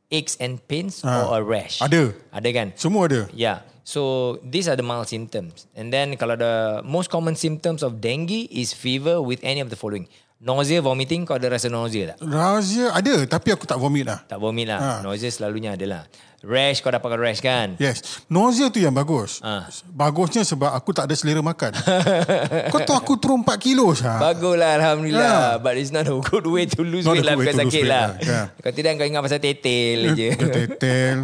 [0.10, 1.78] aches and pains or a rash?
[1.78, 2.10] Ada.
[2.34, 2.68] Ada kan?
[2.74, 3.30] Semua ada.
[3.38, 3.62] Yeah.
[3.86, 5.70] So these are the mild symptoms.
[5.78, 9.78] And then kalau the most common symptoms of dengue is fever with any of the
[9.78, 10.10] following.
[10.42, 12.18] Nausea, vomiting, kau ada rasa nausea tak?
[12.26, 14.26] Rahsia ada tapi aku tak vomit lah.
[14.26, 14.80] Tak vomit lah.
[14.82, 14.92] Ha.
[15.06, 16.04] Nausea selalunya ada lah.
[16.42, 17.78] Rash, kau dapatkan rash kan?
[17.78, 18.26] Yes.
[18.26, 19.38] Nausea tu yang bagus.
[19.46, 19.70] Ah.
[19.94, 21.78] Bagusnya sebab aku tak ada selera makan.
[22.74, 24.18] Kau tahu aku turun 4 kilo Syah.
[24.18, 25.62] Bagus lah Alhamdulillah Ya.
[25.62, 28.26] But it's not a good way to lose Not weight lah Bukan sakit lah lah,
[28.26, 28.42] ya.
[28.58, 31.18] Kalau tidak kau ingat pasal tetel je Tetel.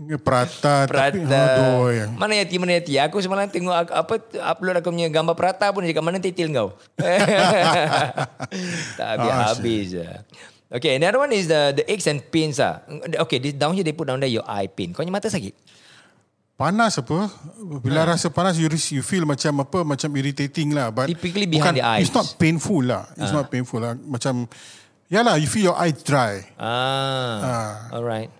[0.00, 0.88] Prata.
[0.88, 2.08] Tapi, Prata aduh, ya.
[2.16, 4.16] Mana yati mana yati Aku semalam tengok Apa
[4.48, 6.72] upload aku punya gambar prata pun Dia cakap mana tetel kau
[8.98, 10.24] Tak habis-habis lah
[10.72, 12.80] Okay another one is the the aches and pains lah
[13.28, 15.52] Okay this, down here they put down there your eye pain Kau punya mata sakit
[16.56, 17.32] Panas apa?
[17.80, 18.16] Bila Ha.
[18.16, 22.04] rasa panas you, you feel macam apa macam irritating lah but Typically behind the eyes.
[22.04, 23.08] It's not painful lah.
[23.16, 23.96] It's not painful lah.
[23.96, 24.44] Macam
[25.08, 26.44] Yalah, you feel your eye dry.
[26.54, 28.39] Ah, Alright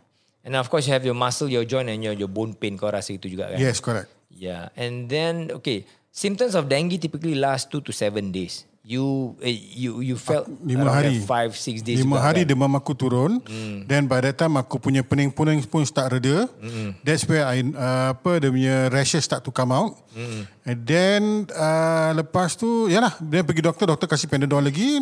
[0.50, 2.90] And of course you have your muscle Your joint and your, your bone pain Kau
[2.90, 4.10] rasa itu juga kan Yes, correct.
[4.30, 8.64] Yeah, and then okay, symptoms of dengue typically last two to seven days.
[8.80, 11.20] You eh, you you felt Lima hari.
[11.20, 12.00] five six days.
[12.00, 12.56] Lima juga hari kan?
[12.56, 13.44] demam aku turun.
[13.44, 13.84] Hmm.
[13.84, 16.48] Then by that time aku punya pening-pening pun start reda.
[16.58, 16.96] Hmm.
[17.04, 20.00] That's where I uh, apa dia punya rashes start to come out.
[20.16, 20.48] Hmm.
[20.64, 24.96] And then uh, lepas tu yalah, then pergi doktor, doktor kasih Panadol lagi.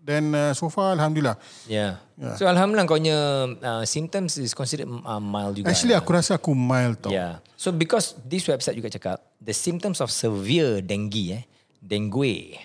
[0.00, 1.36] Then uh, so far alhamdulillah.
[1.68, 2.00] Yeah.
[2.40, 5.68] So alhamdulillah kau punya uh, symptoms is considered uh, mild juga.
[5.68, 7.12] Actually aku rasa aku mild tau.
[7.12, 7.44] Yeah.
[7.56, 11.44] So because this website juga cakap the symptoms of severe dengue eh,
[11.80, 12.56] dengue.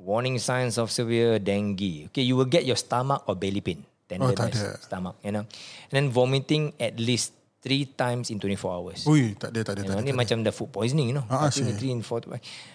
[0.00, 2.08] Warning signs of severe dengue.
[2.08, 3.84] Okay, you will get your stomach or belly pain.
[4.18, 4.82] Oh, tak Tenderness, ada.
[4.82, 5.46] stomach, you know.
[5.90, 9.04] And then vomiting at least three times in 24 hours.
[9.04, 10.08] Ui, tak ada, tak ada, You tak know, ada.
[10.08, 11.28] ni macam the food poisoning, you know.
[11.28, 12.24] Ah, Three, three and four.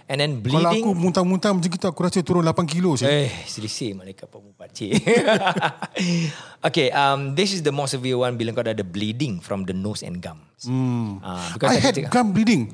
[0.06, 0.86] And then Kalau bleeding.
[0.86, 3.04] aku muntah-muntah macam gitu aku rasa turun 8 kilo sih.
[3.04, 4.94] Eh, selisih malaikat pemupar cik.
[6.68, 9.74] okay, um, this is the more severe one bila kau dah ada bleeding from the
[9.74, 10.46] nose and gums.
[10.64, 11.18] Hmm.
[11.20, 12.70] Uh, I had cakap- gum bleeding.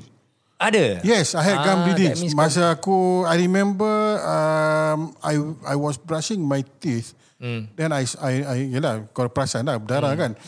[0.60, 1.02] Ada?
[1.02, 2.14] Yes, I had Ah, gum bleeding.
[2.32, 3.90] Masa aku, I remember,
[4.22, 7.18] um, I I was brushing my teeth.
[7.42, 7.66] Hmm.
[7.74, 10.38] Then I, I, I, yelah, kau perasan lah, berdarah kan.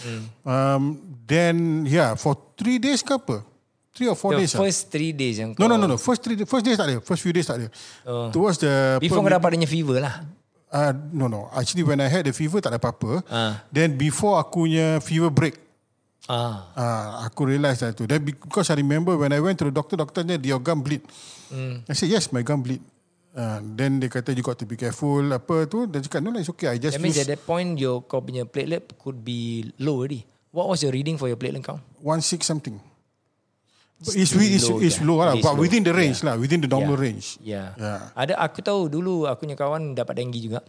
[0.47, 3.43] Um, then, yeah, for three days ke apa?
[3.95, 4.53] Three or four The days.
[4.55, 4.61] ah.
[4.67, 5.97] first three days yang No, no, no, no.
[5.97, 6.99] First three, first days tak ada.
[7.01, 7.67] First few days tak ada.
[8.03, 8.29] Oh.
[8.35, 8.99] Towards the...
[8.99, 10.27] Before kau dapat adanya fever lah.
[10.75, 11.47] Uh, no, no.
[11.55, 13.23] Actually, when I had the fever, tak ada apa-apa.
[13.31, 13.63] Ah.
[13.71, 15.63] Then before akunya fever break,
[16.25, 16.73] Ah.
[16.73, 18.09] Ah, aku realise that tu.
[18.09, 21.05] Then because I remember when I went to the doctor, doctor said your gum bleed.
[21.53, 21.85] Hmm.
[21.85, 22.81] I said yes, my gum bleed.
[23.35, 25.85] Uh, then dia kata you got to be careful apa tu.
[25.85, 26.73] Dia cakap no, no, it's okay.
[26.73, 30.01] I just That means use at that point your kau punya platelet could be low
[30.01, 30.25] already.
[30.55, 31.83] What was your reading for your platelet count?
[31.99, 32.79] one six something.
[33.99, 35.63] But it's, it's, low it's low lah, It but low.
[35.65, 36.31] within the range Yeah.
[36.31, 37.05] lah, within the normal Yeah.
[37.11, 37.27] range.
[37.43, 37.69] Yeah.
[37.75, 38.01] Yeah.
[38.15, 40.61] Ada aku tahu dulu aku punya kawan dapat dengue juga.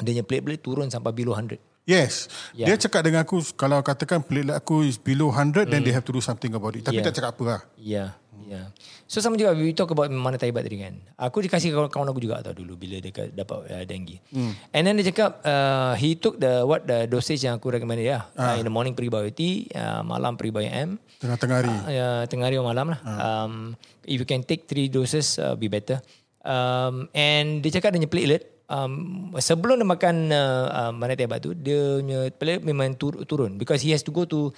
[0.00, 1.56] Dia punya platelet turun sampai below 100.
[1.82, 2.30] Yes.
[2.54, 2.70] Yeah.
[2.70, 6.14] Dia cakap dengan aku kalau katakan platelet aku is below 100 then they have to
[6.14, 6.86] do something about it.
[6.86, 7.02] Tapi.
[7.02, 7.06] Yeah.
[7.10, 7.60] tak cakap apa lah.
[7.74, 8.08] Yeah,
[8.46, 8.66] yeah.
[9.10, 10.94] So sama juga we talk about mana taibat tadi kan.
[11.18, 14.22] Aku dikasih kawan, kawan aku juga tau dulu bila dia dapat uh, dengue.
[14.30, 14.54] Hmm.
[14.70, 18.30] And then dia cakap uh, he took the what the dosage yang aku recommend dia.
[18.38, 18.54] Uh.
[18.54, 21.02] Uh, in the morning prebiotic, uh, malam prebiotic M.
[21.18, 21.74] Tengah-tengah hari.
[21.90, 23.00] Uh, tengah hari atau malam lah.
[23.02, 23.74] Um,
[24.06, 25.98] if you can take three doses, uh, be better.
[26.42, 28.42] Um, and dia cakap dia punya platelet,
[28.72, 28.92] um,
[29.36, 33.60] sebelum dia makan uh, uh, mana taibat tu, dia punya platelet memang tur- turun.
[33.60, 34.48] Because he has to go to,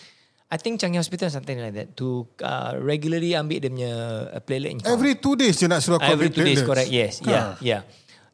[0.46, 3.92] I think Changi Hospital something like that, to uh, regularly ambil dia punya
[4.30, 4.78] uh, platelet.
[4.78, 4.86] count.
[4.86, 6.70] Every two days dia nak suruh aku Every two days, platelets.
[6.70, 6.90] correct.
[6.94, 7.26] Yes, Ha.
[7.26, 7.82] yeah, yeah.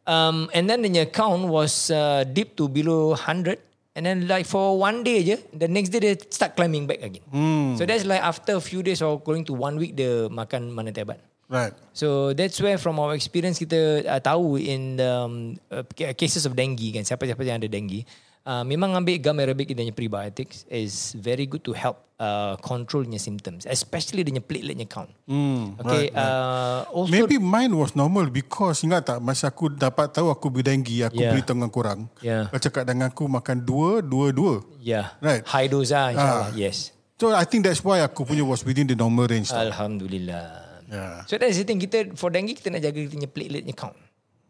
[0.05, 3.57] Um, and then the count was uh, deep to below 100.
[3.95, 7.27] And then like for one day je, the next day they start climbing back again.
[7.27, 7.75] Hmm.
[7.75, 10.95] So that's like after a few days or going to one week, dia makan mana
[10.95, 11.19] tebat.
[11.51, 11.75] Right.
[11.91, 15.83] So that's where from our experience kita uh, tahu in the um, uh,
[16.15, 18.07] cases of dengue kan, siapa-siapa yang ada dengue,
[18.47, 23.19] uh, memang ambil gum arabic dan prebiotics is very good to help uh, control your
[23.19, 25.11] symptoms, especially dengan plateletnya count.
[25.27, 26.23] Hmm, okay, right, right.
[26.23, 31.03] Uh, also Maybe mine was normal because ingat tak masa aku dapat tahu aku berdengue
[31.03, 31.35] aku Yeah.
[31.35, 32.01] beritahu dengan korang.
[32.23, 32.47] Yeah.
[32.47, 34.63] Kau cakap dengan aku makan dua, dua, dua.
[34.79, 35.19] Yeah.
[35.19, 35.43] Right.
[35.43, 36.55] High dose lah insyaAllah.
[36.55, 36.95] Yes.
[37.19, 39.51] So I think that's why aku punya was within the normal range.
[39.51, 40.70] Alhamdulillah.
[40.91, 41.23] Yeah.
[41.25, 41.79] So that's the thing.
[41.79, 43.95] Kita, for dengue, kita nak jaga kita punya plateletnya count.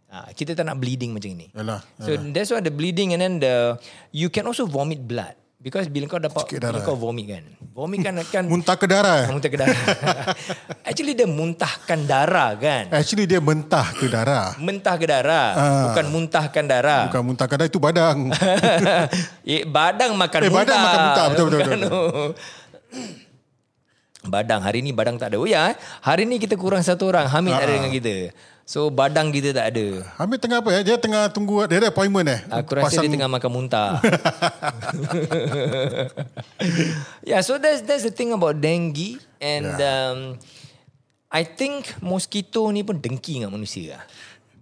[0.09, 1.53] Ha, kita tak nak bleeding macam ni.
[1.53, 1.85] Yalah.
[2.00, 3.76] So that's why the bleeding and then the,
[4.11, 5.37] you can also vomit blood.
[5.61, 7.44] Because bila kau dapat, bila kau vomit kan.
[7.76, 9.29] Vomit kan akan Muntah ke darah.
[9.29, 9.76] muntah ke darah.
[10.88, 12.88] Actually dia muntahkan darah kan.
[12.88, 14.57] Actually dia mentah ke darah.
[14.57, 15.48] Mentah ke darah.
[15.53, 15.85] Ah.
[15.92, 17.12] Bukan muntahkan darah.
[17.12, 18.33] Bukan muntah ke darah itu badang.
[19.53, 20.59] eh, badang makan Eh, muntah.
[20.64, 21.26] badang makan muntah.
[21.29, 22.29] Betul, betul, Bukan, oh.
[24.21, 25.41] Badang hari ni badang tak ada.
[25.41, 25.75] Oh ya, eh.
[26.05, 27.25] hari ni kita kurang satu orang.
[27.25, 28.37] Hamid ada dengan kita.
[28.69, 30.07] So badang kita tak ada.
[30.21, 30.81] Ambil tengah apa ya?
[30.87, 32.41] Dia tengah tunggu, dia ada appointment eh?
[32.53, 33.99] Aku rasa dia tengah makan muntah.
[37.27, 40.15] yeah, so that's that's the thing about dengue and yeah.
[40.15, 40.39] um,
[41.33, 44.03] I think mosquito ni pun dengki dengan manusia lah.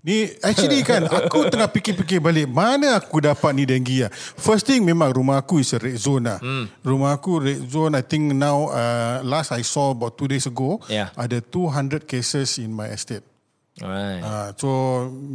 [0.08, 4.10] Ni actually kan aku tengah fikir-fikir balik mana aku dapat ni dengue lah.
[4.40, 6.40] First thing memang rumah aku is a red zone lah.
[6.40, 6.64] Hmm.
[6.80, 10.80] Rumah aku red zone I think now uh, last I saw about two days ago
[10.88, 11.12] Yeah.
[11.12, 13.20] ada 200 cases in my estate.
[13.78, 14.22] Alright.
[14.26, 14.68] Uh, so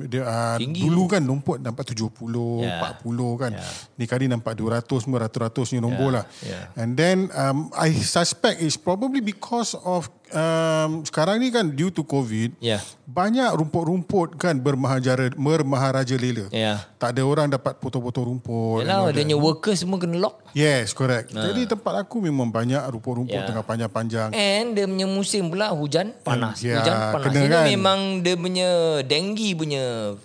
[0.03, 2.11] dia uh, Tinggi dulu kan lumput nampak 70,
[2.59, 2.91] Yeah.
[2.99, 3.51] 40 kan.
[3.55, 3.71] Yeah.
[3.95, 6.17] Ni kali nampak 200 semua ratus-ratus ni nombor Yeah.
[6.17, 6.25] lah.
[6.43, 6.63] Yeah.
[6.75, 12.01] And then um, I suspect it's probably because of um, sekarang ni kan due to
[12.03, 12.81] COVID Yeah.
[13.05, 16.49] banyak rumput-rumput kan bermaharaja bermaharaja lela.
[16.49, 16.81] Yeah.
[16.97, 18.83] Tak ada orang dapat potong-potong rumput.
[18.83, 20.41] Yalah, dia punya workers semua kena lock.
[20.57, 21.31] Yes, correct.
[21.33, 23.47] Jadi tempat aku memang banyak rumput-rumput Yeah.
[23.47, 24.29] tengah panjang-panjang.
[24.33, 26.59] And dia punya musim pula hujan panas.
[26.59, 27.23] Ya, hujan panas.
[27.29, 27.65] kena Ini kan?
[27.69, 28.69] memang dia punya
[29.05, 29.83] dengue punya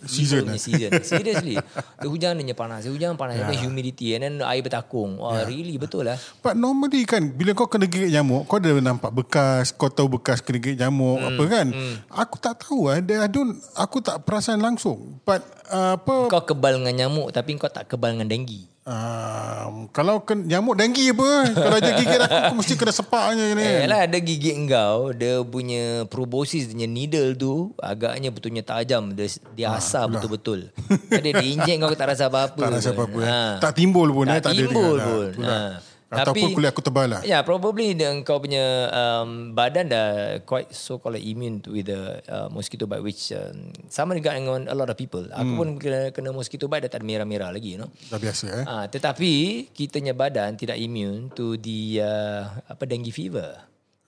[0.09, 0.91] Season, punya season.
[1.05, 1.57] Seriously.
[1.59, 2.89] Dia hujan dia punya panas.
[2.89, 3.37] Dia hujan panas.
[3.39, 3.61] Yeah.
[3.61, 5.21] humidity and then air bertakung.
[5.21, 6.17] Wah, really betul lah.
[6.41, 10.39] But normally kan bila kau kena gigit nyamuk, kau dah nampak bekas, kau tahu bekas
[10.41, 11.67] gigit nyamuk Hmm, apa kan?
[12.09, 15.19] Aku tak tahu ah, I don't aku tak perasan langsung.
[15.23, 18.71] But uh, apa Kau kebal dengan nyamuk tapi kau tak kebal dengan dengue.
[18.89, 21.29] um, kalau kena nyamuk denggi apa?
[21.53, 23.61] kalau dia gigit aku, aku mesti kena sepaknya ni.
[23.61, 29.13] Eh lah ada gigit engkau Dia punya proboscis Dia punya needle tu Agaknya betulnya tajam
[29.13, 30.73] Dia, dia asar betul-betul
[31.05, 33.19] Jadi dia injek kau tak rasa apa-apa Tak rasa apa-apa.
[33.21, 33.29] Ha.
[33.29, 33.53] Eh.
[33.61, 35.29] Tak timbul pun Tak eh, tak ada timbul dengan- pun.
[35.45, 35.53] Ah.
[35.53, 35.97] Ha.
[36.09, 37.21] Ataupun Tapi- kulit aku tebal lah.
[37.21, 40.09] Ya, yeah, probably dia, kau punya um, badan dah
[40.41, 44.73] quite so called immune with the uh, mosquito bite which um, sama juga dengan a
[44.73, 45.29] lot of people.
[45.29, 45.59] Aku Hmm.
[45.61, 47.93] pun kena, kena mosquito bite dah tak ada merah-merah lagi, you know.
[48.09, 48.65] Dah biasa eh.
[48.65, 49.31] Ah, tetapi
[49.69, 53.53] kitanya badan tidak immune to the uh, apa dengue fever.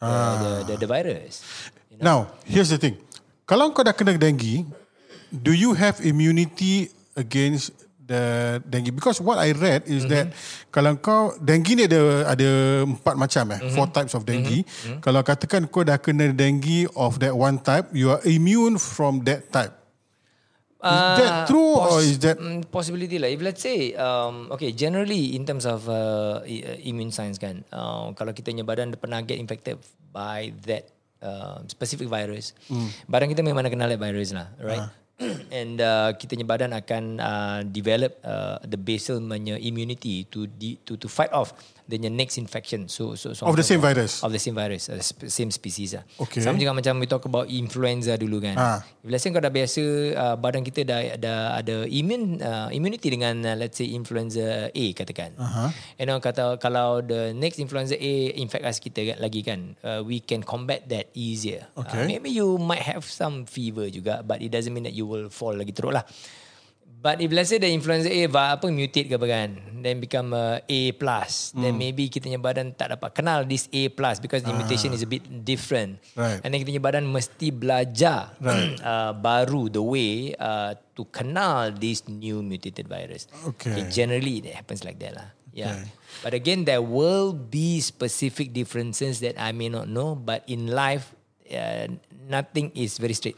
[0.00, 0.32] The, Ah.
[0.40, 1.44] the, the, the virus.
[2.00, 2.96] Now, here's the thing.
[3.44, 4.64] Kalau kau dah kena dengue,
[5.28, 7.76] do you have immunity against
[8.10, 8.22] the
[8.66, 8.90] dengue?
[8.90, 10.10] Because what I read is mm-hmm.
[10.10, 10.26] that
[10.74, 12.50] kalau kau dengue ni ada ada
[12.82, 13.74] empat macam eh, mm-hmm.
[13.78, 14.66] four types of dengue.
[14.66, 14.98] Mm-hmm.
[14.98, 19.46] Kalau katakan kau dah kena dengue of that one type, you are immune from that
[19.54, 19.78] type.
[20.80, 23.28] Is that true or is that Mm, possibility lah.
[23.28, 28.16] If let's say, um, okay, generally in terms of uh, uh, immune science kan, uh,
[28.16, 29.76] kalau kita punya badan pernah get infected
[30.08, 30.88] by that
[31.20, 32.56] uh, specific virus,
[33.04, 34.88] badan kita memang nak kenal that virus lah, right?
[35.52, 40.80] And uh, kita punya badan akan uh, develop uh, the basal punya immunity to di,
[40.88, 41.52] to to fight off
[41.98, 42.86] the next infection.
[42.86, 44.22] So so, so Of the same virus?
[44.22, 46.04] Of the same virus, uh, sp- same species lah.
[46.22, 46.38] Okay.
[46.38, 48.54] Sama juga macam we talk about influenza dulu kan.
[48.54, 48.78] Ah.
[49.02, 49.82] If let's say kau dah biasa
[50.14, 54.84] uh, badan kita dah dah ada immune uh, immunity dengan uh, let's say influenza A
[54.94, 55.34] katakan.
[55.34, 55.68] Uh-huh.
[55.98, 60.04] And now kata kalau the next influenza A infect us kita kan- lagi kan, uh,
[60.04, 61.66] we can combat that easier.
[61.74, 62.04] Okay.
[62.04, 65.32] Uh, maybe you might have some fever juga but it doesn't mean that you will
[65.32, 66.04] fall lagi teruk lah.
[67.00, 69.48] But if let's say the influenza A va- apa mutate ke apa kan,
[69.80, 71.64] then become uh, A plus, Hmm.
[71.64, 75.00] then maybe kita punya badan tak dapat kenal this A plus because the mutation is
[75.00, 75.96] a bit different.
[76.12, 76.28] Ah.
[76.28, 76.38] Right.
[76.44, 78.76] And then kita punya badan mesti belajar Right.
[78.84, 83.32] uh, baru the way uh, to kenal this new mutated virus.
[83.56, 83.88] Okay.
[83.88, 85.28] generally it happens like that lah.
[85.50, 85.82] Yeah.
[86.20, 90.14] But again, there will be specific differences that I may not know.
[90.14, 91.10] But in life,
[91.48, 91.90] uh,
[92.28, 93.34] nothing is very straight.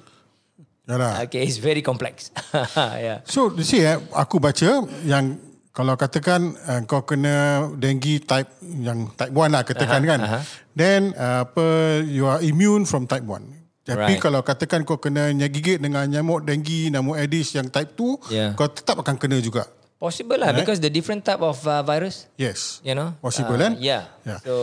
[0.83, 1.23] Yalah.
[1.27, 2.35] Okay, it's very complex.
[2.99, 3.23] yeah.
[3.23, 5.39] So you see eh, aku baca yang
[5.73, 10.21] kalau katakan uh, kau kena dengue type yang type 1 lah katakan Aha, kan.
[10.21, 10.39] aha.
[10.75, 11.67] Then uh, apa
[12.05, 13.63] you are immune from type 1.
[13.83, 14.23] Tapi Right.
[14.23, 18.51] kalau katakan kau kena gigit dengan nyamuk dengue, nyamuk Aedes yang type 2, Yeah.
[18.55, 19.67] kau tetap akan kena juga.
[19.99, 22.83] Possible lah because the different type of uh, virus, Yes.
[22.83, 23.15] you know.
[23.23, 23.73] Possible uh, kan?
[23.79, 24.11] Yeah.
[24.27, 24.39] Yeah.
[24.43, 24.55] So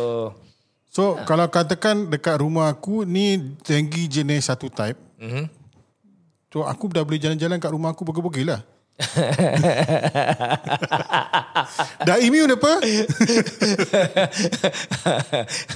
[0.89, 4.99] So kalau katakan dekat rumah aku ni dengue jenis satu type.
[5.15, 5.58] mm-hmm.
[6.49, 8.65] So aku dah boleh jalan-jalan kat rumah aku bogel-bogel lah.
[12.07, 12.83] dah immune apa?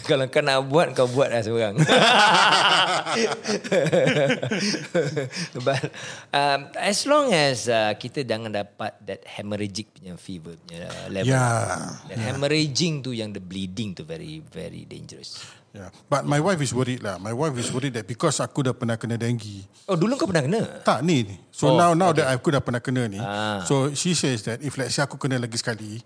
[0.09, 1.79] kalau kau nak buat kau buat lah seorang.
[5.63, 5.87] But
[6.35, 11.31] um, as long as uh, kita jangan dapat that hemorrhagic punya fever punya uh, level.
[11.31, 11.95] Yeah.
[12.11, 15.62] That hemorrhaging tu yang the bleeding tu very very dangerous.
[15.73, 15.89] Yeah.
[16.05, 17.17] But my wife is worried lah.
[17.17, 19.65] My wife is worried that because aku dah pernah kena dengue.
[19.89, 20.61] Oh dulu kau pernah kena?
[20.85, 21.25] Tak ni.
[21.25, 21.35] ni.
[21.49, 23.17] So Oh, now now that aku dah pernah kena ni.
[23.17, 23.65] Ah.
[23.65, 25.97] So she says that if let's say aku kena lagi sekali,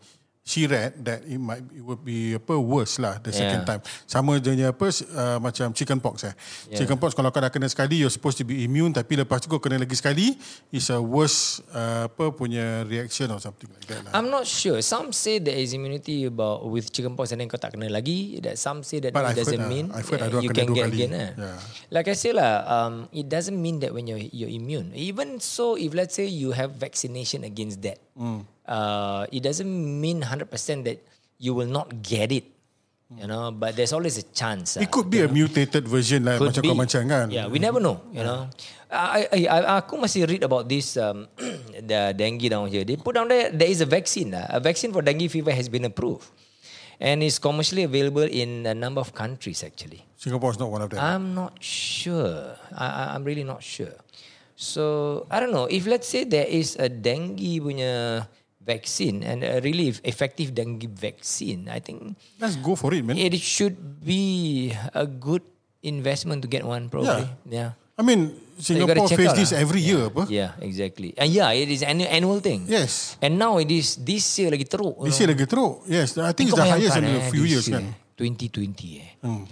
[0.47, 3.83] she read that it might it would be apa worse lah the second time.
[4.07, 6.31] Sama je apa uh, macam chicken pox eh.
[6.71, 6.79] Yeah.
[6.79, 9.51] Chicken pox kalau kau dah kena sekali you're supposed to be immune tapi lepas tu
[9.51, 10.39] kau kena lagi sekali
[10.71, 14.15] is a worse uh, apa punya reaction or something like that lah.
[14.15, 14.79] I'm not sure.
[14.79, 18.39] Some say there is immunity about with chickenpox and then kau tak kena lagi.
[18.39, 20.51] That some say that But it I've doesn't heard, uh, mean I've heard yeah, you
[20.55, 20.95] can get kali.
[20.95, 21.11] again.
[21.11, 21.31] eh.
[21.35, 21.59] Yeah.
[21.91, 24.95] Like I say lah, um, it doesn't mean that when you're you're immune.
[24.95, 28.47] Even so, if let's say you have vaccination against that, Hmm.
[28.67, 30.51] Uh, it doesn't mean 100%
[30.83, 30.99] that
[31.39, 32.45] you will not get it.
[33.07, 34.75] You know, but there's always a chance.
[34.75, 34.91] It ah.
[34.91, 36.67] could be a mutated version lah Could macam be.
[36.67, 37.31] kau macam kan.
[37.31, 38.03] Yeah, we never know.
[38.11, 38.51] You know,
[38.91, 41.23] I, I, I, aku masih read about this um,
[41.87, 42.83] the dengue down here.
[42.83, 44.35] They put down there there is a vaccine.
[44.35, 44.43] lah.
[44.51, 46.27] A vaccine for dengue fever has been approved,
[46.99, 49.63] and is commercially available in a number of countries.
[49.63, 50.99] Actually, Singapore is not one of them.
[50.99, 52.59] I'm not sure.
[52.75, 53.95] I, I- I'm really not sure.
[54.59, 58.27] So I don't know if let's say there is a dengue punya
[58.67, 61.71] vaccine and a really effective dengue vaccine.
[61.71, 63.15] I think Let's go for it man.
[63.15, 65.41] it should be a good
[65.79, 67.31] investment to get one probably.
[67.47, 67.79] Yeah.
[67.95, 69.61] I mean So Singapore check face out this lah.
[69.61, 70.25] every year apa?
[70.25, 71.13] Yeah, exactly.
[71.13, 72.65] And yeah, it is an annual thing.
[72.65, 73.13] Yes.
[73.21, 74.97] And now it is this year lagi teruk.
[75.05, 75.21] This know.
[75.21, 75.75] year lagi teruk.
[75.85, 77.93] Yes, I think it's the highest in a few years year, kan.
[78.17, 79.13] 2020 eh.
[79.21, 79.45] Hmm.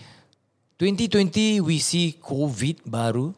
[0.82, 3.30] 2020 we see COVID baru.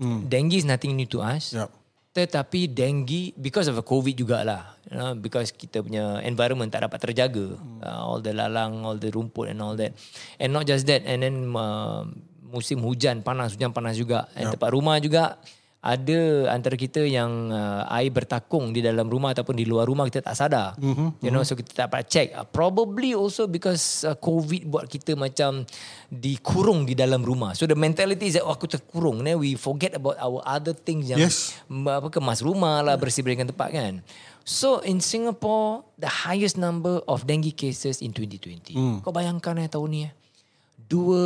[0.00, 1.52] Dengue is nothing new to us.
[1.52, 1.68] Yup.
[2.16, 4.72] Tetapi dengue because of a COVID jugalah.
[4.88, 7.60] You know, because kita punya environment tak dapat terjaga.
[7.84, 9.92] Uh, all the lalang, all the rumput and all that.
[10.40, 11.04] And not just that.
[11.04, 12.08] And then uh,
[12.48, 14.32] musim hujan panas, hujan panas juga.
[14.32, 15.36] And tempat rumah juga
[15.86, 20.18] ada antara kita yang uh, air bertakung di dalam rumah ataupun di luar rumah kita
[20.18, 20.74] tak sadar.
[20.82, 21.22] Mm-hmm.
[21.22, 22.28] You know, so kita tak dapat check.
[22.34, 25.62] Uh, probably also because uh, COVID buat kita macam
[26.10, 27.54] dikurung di dalam rumah.
[27.54, 29.22] So the mentality is that oh, aku terkurung.
[29.22, 31.54] Then we forget about our other things yang Yes.
[31.70, 33.94] apa kemas rumah lah, bersih-bersihkan tempat kan.
[34.42, 38.74] So in Singapore, the highest number of dengue cases in 2020.
[38.74, 38.96] Hmm.
[39.06, 40.12] Kau bayangkan eh tahun ni eh.
[40.86, 41.22] Dua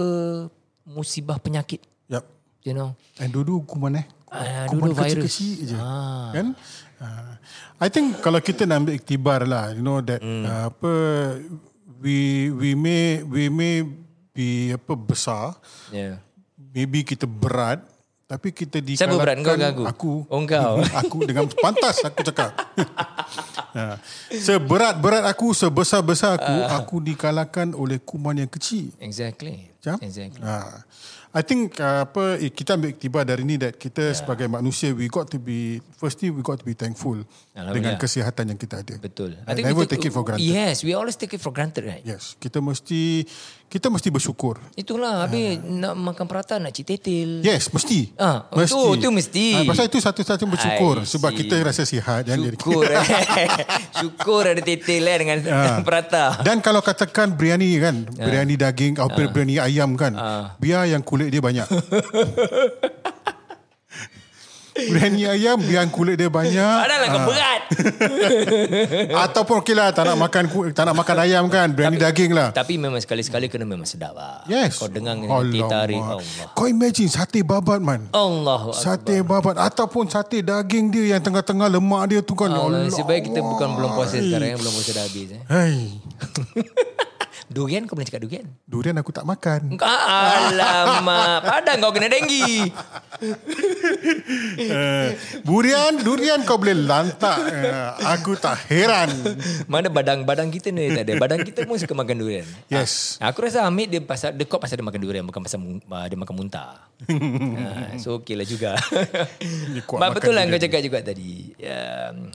[0.85, 1.81] musibah penyakit,
[2.13, 2.25] Yup.
[2.65, 2.93] you know.
[3.17, 4.20] And dulu kuman eh.
[4.67, 5.27] Kuman dulu virus.
[5.27, 5.77] kecil-kecil je.
[5.77, 6.31] Ah.
[6.31, 6.47] Kan?
[6.97, 7.33] Uh,
[7.79, 10.45] I think kalau kita nak ambil iktibar lah, you know that Hmm.
[10.45, 10.93] uh, apa
[11.99, 12.17] we
[12.51, 13.83] we may we may
[14.31, 15.57] be apa besar,
[15.89, 16.21] Yeah.
[16.71, 17.83] maybe kita berat,
[18.25, 19.41] tapi kita di Siapa berat?
[19.41, 19.83] Kau ke aku?
[19.85, 20.13] Aku.
[20.29, 20.79] Oh, kau.
[20.95, 22.53] aku dengan pantas aku cakap.
[23.75, 23.97] ha.
[24.47, 26.79] Seberat-berat aku, sebesar-besar aku, Ah.
[26.79, 28.93] aku dikalahkan oleh kuman yang kecil.
[28.99, 29.73] Exactly.
[29.75, 29.97] Macam?
[30.01, 30.41] Exactly.
[30.41, 30.85] Ha.
[31.31, 34.19] I think uh, apa eh, kita ambil iktibar dari ni that kita yeah.
[34.19, 37.23] sebagai manusia we got to be firstly we got to be thankful
[37.55, 38.99] dengan kesihatan yang kita ada.
[38.99, 39.39] Betul.
[39.47, 40.43] And never we take it for granted.
[40.43, 42.03] Yes, we always take it for granted, right?
[42.03, 43.23] Yes, kita mesti
[43.71, 44.59] kita mesti bersyukur.
[44.75, 47.39] Itulah, habis nak makan prata, nak cik tetil.
[47.41, 48.11] Yes, mesti.
[48.19, 49.55] Ah, tu- tu mesti.
[49.55, 51.39] Ah, pasal itu satu-satu bersyukur I sebab see.
[51.41, 52.83] kita rasa sihat dan Syukur.
[52.85, 52.99] eh.
[54.03, 55.79] Syukur ada tetil eh, dengan Ah.
[55.87, 56.43] prata.
[56.43, 60.19] Dan kalau katakan biryani kan, biryani daging atau biryani ayam kan,
[60.59, 61.71] biar yang kulit dia banyak.
[64.75, 66.77] biryani ayam biar kulit dia banyak.
[66.87, 67.63] Padahal kau berat.
[69.29, 72.55] Ataupun okey lah tak nak makan tak nak makan ayam kan, biryani daging lah.
[72.55, 74.47] Tapi memang sekali-sekali kena memang sedap lah.
[74.47, 74.79] Yes.
[74.79, 75.99] Kau dengar teh tarik.
[75.99, 76.47] Allah.
[76.55, 78.07] Kau imagine sate babat man.
[78.15, 78.71] Allah.
[78.73, 82.51] Sate babat ataupun sate daging dia yang tengah-tengah lemak dia tu kan.
[82.51, 82.87] Allah.
[82.87, 82.93] Allah.
[82.93, 84.55] Sebaik kita bukan belum puasa sekarang.
[84.55, 84.59] eh.
[84.59, 85.29] Belum puasa dah habis.
[85.35, 85.43] Eh.
[85.51, 85.75] Hai,
[87.51, 88.47] Durian kau boleh cakap durian?
[88.63, 89.75] durian aku tak makan.
[89.83, 91.43] Alamak.
[91.43, 92.71] Padahal kau kena denggi.
[94.71, 95.11] Uh,
[95.43, 97.43] durian, durian kau boleh lantak.
[97.43, 99.11] Uh, aku tak heran.
[99.67, 101.19] Mana badang-badang kita ni tak ada.
[101.19, 102.47] Badang kita pun suka makan durian.
[102.71, 103.19] Yes.
[103.19, 105.59] Ah, aku rasa Hamid dia pasal dia pasal dia makan durian bukan pasal
[105.91, 106.87] ah, dia makan muntah.
[107.67, 108.79] ah, so okey lah juga.
[109.91, 111.51] But betul lah kau cakap juga tadi.
[111.67, 112.31] Um,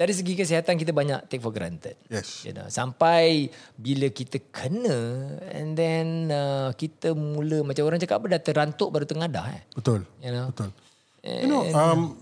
[0.00, 2.00] dari segi kesihatan kita banyak take for granted.
[2.08, 2.48] Yes.
[2.48, 8.32] You know, sampai bila kita kena and then uh, kita mula macam orang cakap apa
[8.32, 9.62] dah terantuk baru tengadah eh.
[9.76, 10.08] Betul.
[10.24, 10.48] You know.
[10.48, 10.72] Betul.
[11.20, 12.16] You know, um,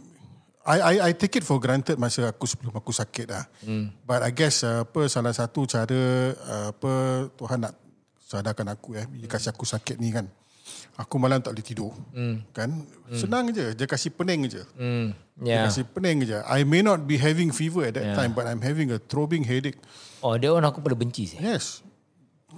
[0.67, 3.47] I, I I take it for granted masa aku sebelum aku sakit lah.
[3.63, 3.95] Hmm.
[4.03, 6.93] But I guess uh, apa salah satu cara uh, apa
[7.39, 7.79] Tuhan nak
[8.27, 10.27] sadarkan aku eh, dia kasih aku sakit ni kan.
[10.99, 11.93] Aku malam tak boleh tidur.
[12.11, 12.43] Hmm.
[12.51, 12.83] Kan?
[13.15, 14.63] Senang je, dia kasih pening je.
[14.75, 15.15] Hmm.
[15.39, 15.65] Dia Yeah.
[15.71, 16.39] kasih pening je.
[16.43, 18.19] I may not be having fever at that Yeah.
[18.19, 19.79] time but I'm having a throbbing headache.
[20.19, 21.39] Oh, dia orang aku pada benci sih.
[21.39, 21.87] Yes.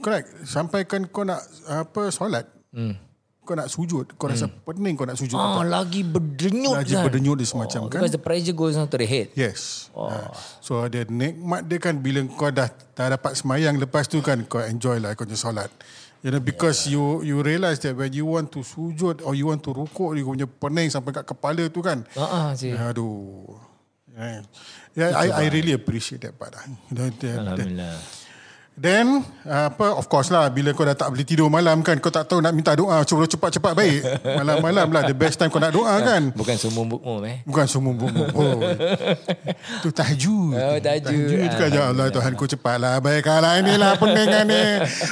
[0.00, 0.48] Correct.
[0.48, 2.48] Sampaikan kau nak apa solat.
[2.72, 2.96] Hmm.
[3.40, 5.34] Kau nak sujud, kau rasa pening kau nak sujud.
[5.34, 7.04] Oh, lagi berdenyut Lagi kan.
[7.04, 7.98] berdenyut dia semacam oh, kan.
[7.98, 9.28] Because the pressure goes on to the head.
[9.34, 9.90] Yes.
[9.92, 10.06] Oh.
[10.06, 10.30] Uh,
[10.62, 14.62] so dia nikmat dia kan bila kau dah dah dapat semayang lepas tu kan kau
[14.62, 15.68] enjoy lah kau punya solat.
[16.20, 17.00] You know because yeah.
[17.00, 20.28] you you realise that when you want to sujud or you want to rukuk you
[20.28, 22.04] punya pening sampai kat kepala tu kan.
[22.12, 22.76] Ah, sih.
[22.76, 23.56] Aduh.
[24.20, 24.44] Yeah,
[24.92, 26.52] yeah I, I really appreciate that part.
[26.92, 28.19] That- that- Alhamdulillah.
[28.80, 32.08] Then uh, apa of course lah bila kau dah tak boleh tidur malam kan kau
[32.08, 34.00] tak tahu nak minta doa cuba cepat-cepat baik.
[34.40, 36.32] Malam-malam lah the best time kau nak doa kan.
[36.32, 37.44] Bukan semua bukmu eh.
[37.44, 38.24] Bukan semua bumbu.
[38.32, 38.56] Oh.
[39.84, 40.56] Itu tahajud.
[40.56, 41.52] Oh, tahajud.
[41.60, 44.64] kan ya Allah Tuhan ku cepatlah baiklah inilah peningan ni.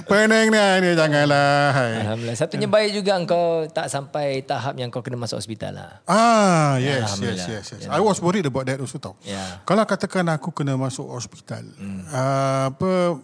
[0.08, 1.60] Pening ni ni janganlah.
[1.76, 1.92] Hai.
[2.08, 2.36] Alhamdulillah.
[2.40, 5.90] Satunya baik juga engkau tak sampai tahap yang kau kena masuk hospital lah.
[6.08, 7.84] Ah, yes, yes, yes, yes.
[7.92, 9.12] I was worried about that also tau.
[9.28, 9.60] Ya.
[9.68, 12.08] Kalau katakan aku kena masuk hospital, hmm.
[12.08, 13.20] uh, apa,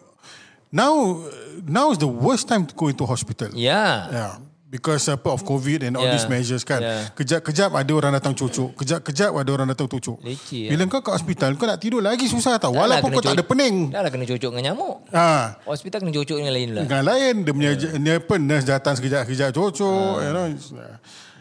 [0.75, 1.23] now,
[1.63, 3.55] now is the worst time to go into hospital.
[3.55, 4.11] Ya.
[4.11, 4.33] Yeah.
[4.75, 6.19] Because apa of COVID and all Yeah.
[6.19, 6.83] these measures kan.
[6.83, 7.07] Yeah.
[7.15, 8.75] Kejap-kejap ada orang datang cucuk.
[8.75, 10.19] Kejap-kejap ada orang datang tucuk.
[10.19, 12.75] Leceh, Bila kau kat hospital, kau nak tidur lagi susah tau.
[12.75, 13.95] Dah Walaupun kau tak cu- ada pening.
[13.95, 15.07] Dah lah kena cucuk dengan nyamuk.
[15.15, 16.85] Ah, Hospital kena cucuk dengan lain lah.
[16.91, 18.19] dengan lain dia punya yeah.
[18.19, 20.51] apa nurse datang sekejap-kejap cucuk, you know.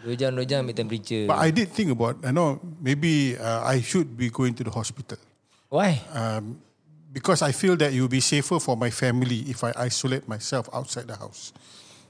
[0.06, 1.26] Dua jam ambil temperature.
[1.26, 4.70] But I did think about, you know, maybe uh, I should be going to the
[4.70, 5.18] hospital.
[5.74, 6.06] Why?
[6.14, 6.62] Um,
[7.14, 10.66] because I feel that it will be safer for my family if I isolate myself
[10.74, 11.54] outside the house.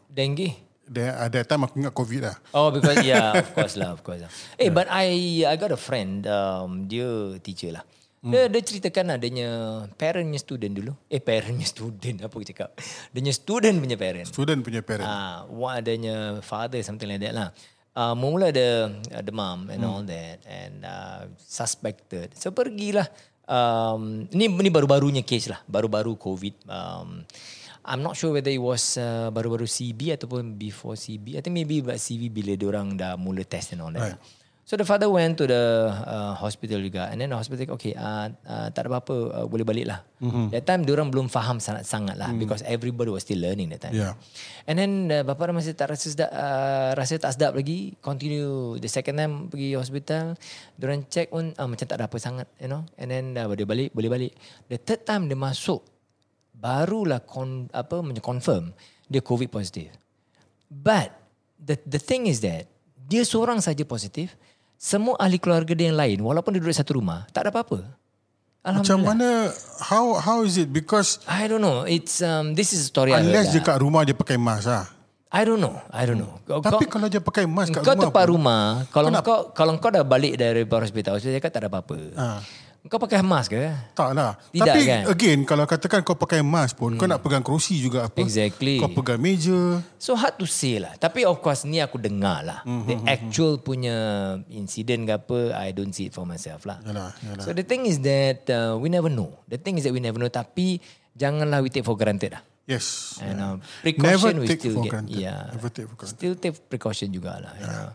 [0.07, 0.55] Dengue?
[0.87, 2.35] Then at that time aku ingat COVID lah.
[2.55, 4.31] Oh, because yeah, of course lah, of course lah.
[4.55, 7.83] Eh, but I I got a friend, um, dia teacher lah.
[8.23, 10.95] Dia, dia ceritakan adanya parentnya student dulu.
[11.11, 12.71] Eh, parentnya student, apa aku cakap?
[13.11, 14.31] Dia student punya parent.
[14.31, 15.03] Student punya parent.
[15.03, 17.51] Ah, uh, adanya father something like that lah.
[17.93, 22.31] Uh, mula ada uh, demam and all that and uh, suspected.
[22.39, 23.11] So pergilah.
[23.53, 26.65] Um, ni ni baru-barunya case lah, baru-baru COVID.
[26.65, 27.21] Um,
[27.85, 31.37] I'm not sure whether it was uh, baru-baru CB ataupun before CB.
[31.37, 34.17] I think maybe about CB bila orang dah mula test and all that.
[34.17, 34.19] Right.
[34.63, 38.31] So the father went to the uh, hospital juga and then the hospital okay uh,
[38.47, 39.99] uh, tak ada apa-apa uh, boleh balik lah.
[40.23, 40.55] Mm-hmm.
[40.55, 42.39] That time orang belum faham sangat-sangat lah mm.
[42.39, 43.91] because everybody was still learning that time.
[43.91, 44.15] Yeah.
[44.63, 47.99] And then uh, bapa dia masih tak rasa sedap, uh, rasa tak sedap lagi.
[47.99, 50.39] Continue the second time pergi hospital.
[50.79, 52.87] Diorang check pun uh, macam tak ada apa sangat, you know.
[52.95, 54.33] And then uh, dia balik, boleh balik.
[54.71, 55.83] The third time dia masuk,
[56.55, 58.71] barulah con, apa macam confirm
[59.11, 59.91] dia COVID positif.
[60.71, 61.11] But
[61.59, 64.39] the the thing is that dia seorang saja positif.
[64.83, 67.87] Semua ahli keluarga dia yang lain walaupun dia duduk satu rumah tak ada apa-apa.
[68.63, 69.07] Macam Alhamdulillah.
[69.07, 69.29] mana,
[69.79, 70.75] how how is it?
[70.75, 71.87] Because I don't know.
[71.87, 73.67] It's um this is story unless dia lah.
[73.71, 74.91] kat rumah dia pakai mask lah.
[75.31, 75.79] I don't know.
[75.87, 76.35] I don't know.
[76.43, 79.15] Kau, Tapi kau, kalau dia pakai mask kat kau rumah tempat pun, rumah, kalau Kau
[79.15, 81.97] nak- kau kalau kau dah balik dari hospital, hospital cakap tak ada apa-apa.
[82.19, 82.27] Ha.
[82.83, 83.63] Kau pakai mask ke?
[83.95, 84.35] Tak lah.
[84.51, 85.01] Tidak Tapi kan?
[85.07, 88.19] again, kalau katakan kau pakai mask pun, kau nak pegang kerusi juga apa.
[88.19, 88.75] Exactly.
[88.75, 89.79] Kau pegang meja.
[89.95, 90.91] So hard to say lah.
[90.99, 92.59] Tapi of course ni aku dengar lah.
[92.67, 93.95] Mhm, The actual punya
[94.51, 96.83] incident ke apa, I don't see it for myself lah.
[96.83, 97.43] Yalah, yalah.
[97.47, 99.31] So the thing is that uh, we never know.
[99.47, 100.27] The thing is that we never know.
[100.27, 100.83] Tapi
[101.15, 102.43] janganlah we take for granted lah.
[102.67, 103.19] Yes.
[103.19, 103.95] And uh, Never
[104.27, 104.91] precaution we take still for get.
[104.91, 105.19] granted.
[105.19, 105.51] Yeah.
[105.55, 106.15] Never take for granted.
[106.19, 107.55] Still take precaution jugalah.
[107.59, 107.91] You know.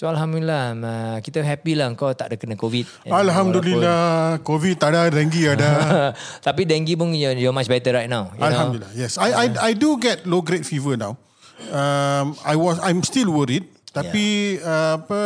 [0.00, 0.80] So Alhamdulillah
[1.20, 3.04] kita happy lah kau tak ada kena COVID.
[3.04, 5.60] And Alhamdulillah, COVID tak ada, dengue ada.
[5.60, 6.12] walaupun-
[6.48, 8.32] Tapi dengue pun you're, you're much better right now.
[8.32, 8.96] You Alhamdulillah.
[8.96, 9.20] Yes.
[9.20, 11.20] I I I do get low grade fever now.
[11.68, 13.68] Um I was I'm still worried.
[13.92, 15.20] Tapi uh, apa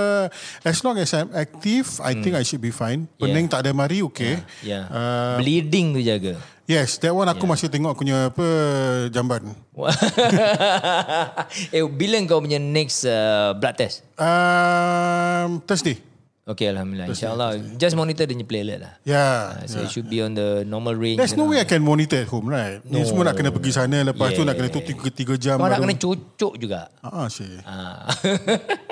[0.67, 3.07] as long as I'm active, I think I should be fine.
[3.15, 4.43] Pening tak ada mari okay.
[4.43, 4.67] Know?
[4.67, 4.85] Yeah.
[4.91, 6.35] Uh, Bleeding tu jaga.
[6.67, 8.47] Yes, that one aku masih tengok aku punya apa
[9.11, 9.43] jamban.
[11.75, 14.05] eh bila kau punya next uh, blood test?
[14.17, 16.01] Um Thursday.
[16.45, 17.09] Okay Alhamdulillah.
[17.09, 17.57] InsyaAllah.
[17.81, 19.01] Just monitor punya platelet lah.
[19.09, 19.65] Yeah.
[19.65, 21.17] Uh, so it should be on the normal range.
[21.17, 22.85] There's no way I can monitor at home, right?
[22.85, 25.57] Ni semua nak kena pergi sana lepas tu nak kena tu 3 jam.
[25.57, 26.93] Kau nak kena cucuk juga.
[27.01, 27.49] Ah, sih.
[27.65, 28.13] Ah.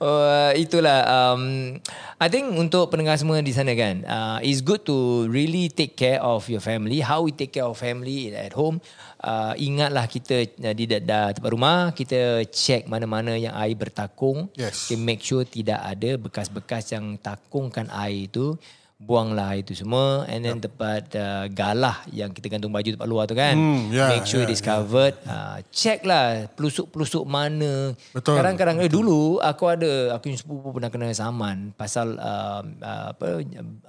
[0.00, 1.76] uh, itulah um,
[2.20, 6.18] I think untuk pendengar semua di sana kan uh, it's good to really take care
[6.20, 7.04] of your family.
[7.04, 8.80] How we take care of family at home
[9.22, 14.48] uh, ingatlah kita uh, di dah, dah tempat rumah kita check mana-mana yang air bertakung.
[14.56, 14.88] Yes.
[14.88, 18.56] kita make sure tidak ada bekas-bekas yang takungkan air itu
[19.00, 23.32] buanglah itu semua and then tempat uh, galah yang kita gantung baju tempat luar tu
[23.32, 28.36] kan Hmm, yeah, make sure yeah, it is covered uh, check lah pelusuk-pelusuk mana Betul,
[28.36, 33.40] kadang-kadang eh, dulu aku ada aku yang sepupu pernah kena saman pasal uh, uh, apa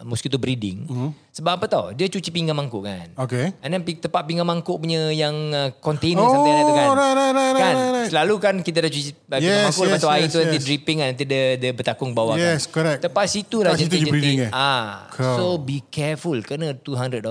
[0.01, 1.11] mosquito breeding Hmm.
[1.29, 3.51] sebab apa tau dia cuci pinggan mangkuk kan Okay.
[3.59, 6.87] And then tempat pinggan mangkuk punya yang uh, container Oh, something like tu kan.
[6.89, 7.73] right, right, right, kan?
[7.73, 8.07] right, right.
[8.07, 10.37] Selalu kan kita dah cuci uh, pinggan Yes, mangkuk lepas yes, tu air yes, tu
[10.39, 10.63] nanti yes.
[10.63, 12.71] dripping kan nanti dia, dia bertakung bawah Yes, kan.
[12.73, 12.99] correct.
[13.03, 14.47] Tempat situ lah Kat situ je breeding, jentik-jentik.
[14.47, 14.51] eh?
[14.55, 15.35] Ah, Kau.
[15.35, 17.23] so be careful kena $200.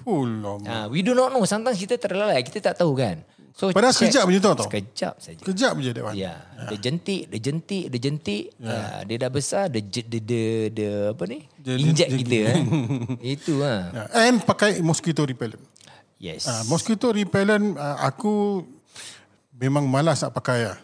[0.00, 0.64] Full lama.
[0.64, 3.24] Ah, we do not know sometimes kita terlalai kita tak tahu kan.
[3.52, 4.06] So Padahal check.
[4.08, 4.66] sekejap je tau tau.
[4.66, 5.42] Sekejap saja.
[5.42, 6.14] Kejap je that one.
[6.14, 6.34] Ya,
[6.70, 8.42] dia jentik, dia jentik, dia jentik.
[8.54, 9.02] Yeah.
[9.02, 11.42] dia dah besar, dia dia dia, dia, dia apa ni?
[11.58, 12.58] Dia- dia- Inject dia- kita eh.
[13.34, 13.90] Itu ah.
[14.06, 14.22] Yeah.
[14.24, 15.58] And pakai mosquito repellent.
[16.22, 16.46] Yes.
[16.46, 18.62] Uh, mosquito repellent uh, aku
[19.52, 20.78] memang malas nak pakai lah.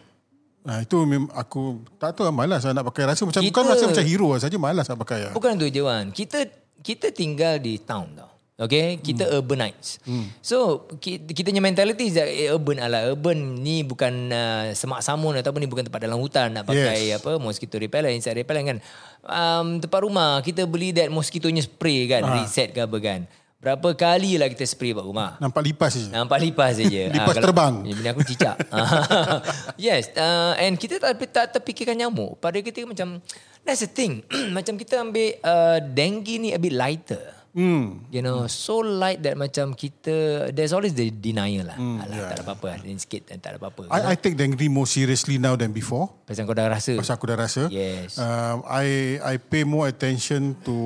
[0.65, 3.05] Nah, itu mem- aku tak tahu lah, malas lah nak pakai.
[3.05, 5.29] Rasa macam Kita- bukan rasa macam hero lah saja malas nak pakai.
[5.29, 5.33] Lah.
[5.33, 6.09] Bukan tu je Wan.
[6.09, 6.41] Kita
[6.81, 8.33] kita tinggal di town tau.
[8.55, 9.35] Okay, kita hmm.
[9.35, 9.99] urbanites.
[10.07, 10.31] Hmm.
[10.39, 15.03] So ki- kita punya mentality is that eh, urban ala urban ni bukan uh, semak
[15.03, 17.19] samun ataupun ni bukan tempat dalam hutan nak pakai Yes.
[17.19, 18.79] apa mosquito repellent, insect repellent kan.
[19.21, 22.41] Um, tempat rumah kita beli that mosquitonya spray kan, Ah.
[22.41, 23.21] reset ke apa kan.
[23.65, 25.41] Berapa kali lah kita spray kat rumah.
[25.41, 26.13] Nampak lipas je.
[26.13, 27.03] Nampak lipas saja.
[27.17, 27.81] Lipas terbang.
[27.89, 28.61] Ya, bini aku cicak.
[29.89, 30.13] yes.
[30.13, 32.37] Uh, and kita tak, tak terfikirkan nyamuk.
[32.45, 33.25] Pada kita macam,
[33.65, 34.21] that's the thing.
[34.57, 37.25] macam kita ambil uh, dengue ni a bit lighter.
[37.57, 38.05] Hmm.
[38.13, 41.79] You know, so light that macam kita, there's always the denial lah.
[41.79, 42.67] Hmm, Alah, tak ada apa-apa.
[42.83, 43.89] Ada sikit dan tak ada apa-apa.
[43.95, 46.11] I, I take dengue more seriously now than before.
[46.27, 46.99] Pasal kau dah rasa.
[46.99, 47.71] Pasal aku dah rasa.
[47.73, 48.19] Yes.
[48.19, 50.77] Um, I I pay more attention to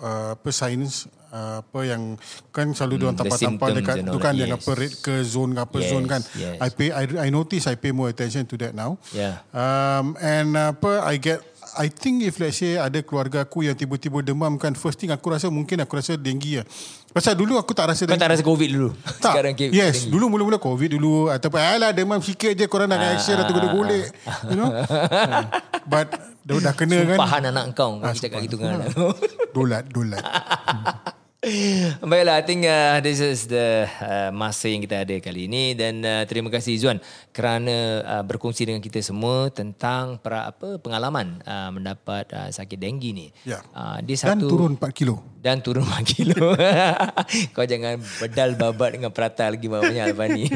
[0.00, 1.04] uh, science
[1.36, 2.02] uh, apa yang
[2.50, 3.36] kan selalu hmm, the tampal-tampal
[3.68, 6.22] symptoms dekat tu kan yang apa red ke zone ke apa Yes, zone kan.
[6.32, 6.56] yes.
[6.56, 8.96] I pay I, I notice I pay more attention to that now.
[9.12, 9.44] Yeah.
[9.52, 11.44] Um, and uh, apa I get
[11.76, 15.28] I think if let's say ada keluarga aku yang tiba-tiba demam kan first thing aku
[15.28, 16.66] rasa mungkin aku rasa dengue lah.
[17.10, 18.88] Pasal dulu aku tak rasa Kau tak rasa COVID dulu?
[19.18, 19.34] tak.
[19.34, 20.12] Sekarang ke- yes, dengue.
[20.14, 24.08] dulu mula-mula COVID dulu ataupun alah demam sikit je korang dah nak action atau golek-golek,
[24.46, 24.68] you know.
[24.72, 25.44] Hmm.
[25.92, 27.18] But dah, dah kena kan.
[27.18, 27.98] Sumpahan anak kau.
[27.98, 28.68] Kau Ah, cakap gitu kau.
[29.52, 30.24] Dolat, dolat.
[32.10, 36.02] Baiklah, I think uh, this is the uh, masa yang kita ada kali ini dan
[36.02, 36.98] uh, terima kasih Zuan
[37.30, 43.10] kerana uh, berkongsi dengan kita semua tentang pra, apa pengalaman uh, mendapat uh, sakit denggi
[43.14, 43.26] ni.
[43.46, 43.62] Ya.
[43.70, 45.22] Uh, dia Dan satu turun 4 kilo.
[45.38, 46.58] dan turun 4 kilo.
[47.54, 50.50] Kau jangan bedal babat dengan prata lagi bawahnya lepas ni.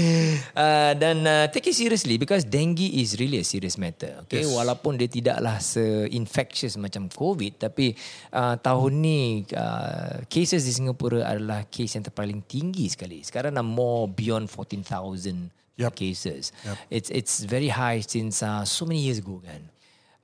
[0.52, 4.20] uh, dan uh, take it seriously because dengue is really a serious matter.
[4.28, 4.52] Okay, yes.
[4.52, 7.96] walaupun dia tidaklah se-infectious macam COVID tapi
[8.36, 9.20] uh, tahun ni
[9.56, 13.22] uh, cases di Singapura adalah case yang terpaling tinggi sekali.
[13.24, 15.92] Sekarang dah more beyond 14,000 Yup.
[15.92, 16.52] cases.
[16.64, 16.76] Yup.
[16.88, 19.72] It's it's very high since uh, so many years ago kan.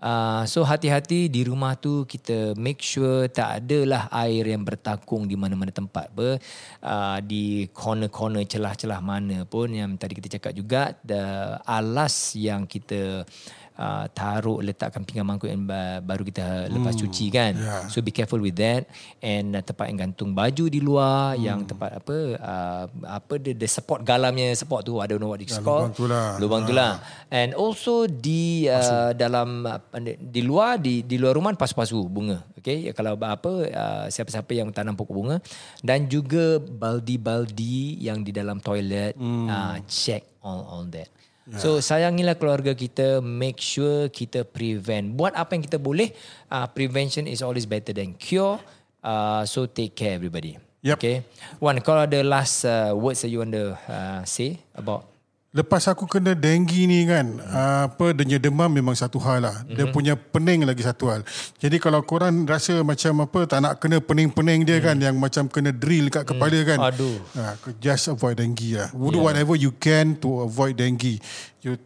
[0.03, 5.39] Uh, so hati-hati di rumah tu kita make sure tak adalah air yang bertakung di
[5.39, 6.43] mana-mana tempat ber
[6.83, 13.23] uh, di corner-corner celah-celah mana pun yang tadi kita cakap juga the alas yang kita
[13.23, 13.62] uh,
[14.09, 17.53] taruh letakkan pinggan mangkuk yang ba- baru kita lepas cuci kan.
[17.53, 17.89] Yeah.
[17.89, 18.85] so be careful with that.
[19.19, 23.67] And uh, tempat yang gantung baju di luar yang tempat apa uh, apa the, the
[23.67, 24.99] support galamnya support tu.
[24.99, 25.93] I don't know what it's Ya, called.
[25.93, 26.29] lubang tu lah.
[26.37, 26.93] lubang tu lah.
[27.29, 29.81] And also di uh, dalam uh,
[30.19, 32.45] di luar di di luar rumah pasu-pasu bunga.
[32.63, 35.37] Okey ya, kalau apa uh, siapa-siapa yang tanam pokok bunga.
[35.81, 39.15] Dan juga baldi-baldi yang di dalam toilet.
[39.19, 39.49] Hmm.
[39.49, 41.07] uh, check all all that
[41.43, 41.59] Yeah.
[41.59, 46.15] So sayangilah keluarga kita Make sure kita prevent Buat apa yang kita boleh
[46.47, 48.63] uh, Prevention is always better than cure
[49.03, 50.55] uh, So take care everybody
[50.87, 50.97] Yep.
[51.03, 51.17] Okay
[51.59, 55.12] Wan kalau ada last uh, words that you want to uh, say About
[55.53, 57.93] Lepas aku kena dengue ni kan, hmm.
[57.93, 59.61] apa dia punya demam memang satu hal lah.
[59.69, 59.93] Dia Mhm.
[59.93, 61.21] punya pening lagi satu hal.
[61.61, 65.69] Jadi kalau korang rasa macam apa tak nak kena pening-pening dia kan yang macam kena
[65.69, 66.81] drill kat kepala kan.
[66.81, 66.89] Hmm.
[66.89, 67.17] Aduh.
[67.37, 68.89] Ha, just avoid dengue lah.
[68.97, 71.21] Do whatever you can to avoid dengue.
[71.61, 71.77] You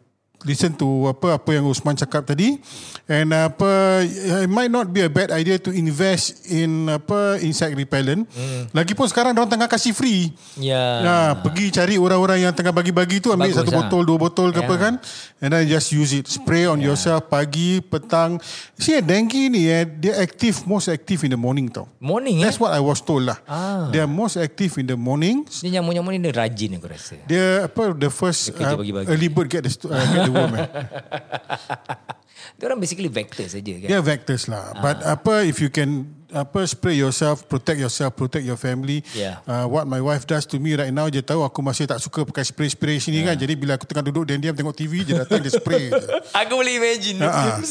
[0.46, 2.54] listen to apa apa yang Usman cakap tadi
[3.04, 8.24] and apa it might not be a bad idea to invest in apa insect repellent.
[8.30, 8.70] Hmm.
[8.70, 10.30] Lagipun sekarang orang tengah kasih free.
[10.56, 13.78] Ya Ya, pergi cari orang-orang yang tengah bagi-bagi tu ambil Bagus satu lah.
[13.84, 14.64] botol, dua botol ke Ya.
[14.64, 14.94] apa kan.
[15.38, 16.24] And then just use it.
[16.26, 18.38] Spray on yourself pagi, petang.
[18.74, 21.90] See, dengue ni eh, dia active, most active in the morning tau.
[21.98, 23.40] Morning eh That's what I was told lah.
[23.44, 23.88] Ah.
[23.88, 25.58] They are most active in the mornings.
[25.58, 29.06] Dia nyamuk-nyamuk ni dia rajin aku rasa Dia apa the first Dia uh, pagi-pagi.
[29.08, 30.52] early bird get the uh, get the worm.
[30.54, 30.68] eh.
[32.56, 34.76] Dia orang basically vector saja kan Dia vectors lah.
[34.78, 39.00] But apa if you can apa spray yourself, protect yourself, protect your family.
[39.12, 39.40] Yeah.
[39.48, 42.26] Uh, what my wife does to me right now, dia tahu aku masih tak suka
[42.28, 43.38] pakai spray-spray sini kan.
[43.38, 45.96] Jadi bila aku tengah duduk diam-diam tengok TV, dia datang dia spray je.
[46.44, 47.62] Aku boleh imagine Ha.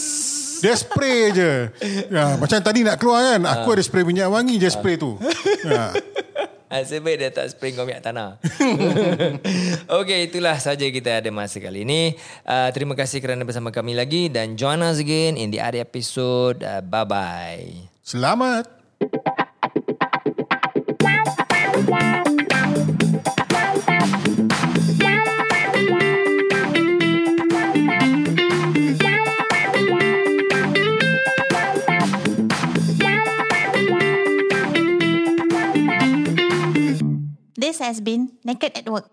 [0.63, 1.51] Dia spray je.
[2.15, 5.19] Ya, macam tadi nak keluar kan, aku ada spray minyak wangi je spray tu.
[5.67, 5.91] Ya.
[6.65, 8.41] Nasib baik dia tak kau minyak tanah.
[10.01, 12.17] okay, itulah saja kita ada masa kali ini.
[12.41, 16.65] Uh, terima kasih kerana bersama kami lagi dan join us again in the other episode.
[16.65, 17.69] Uh, bye-bye.
[18.01, 18.65] Selamat.
[37.81, 39.09] always has been naked at work.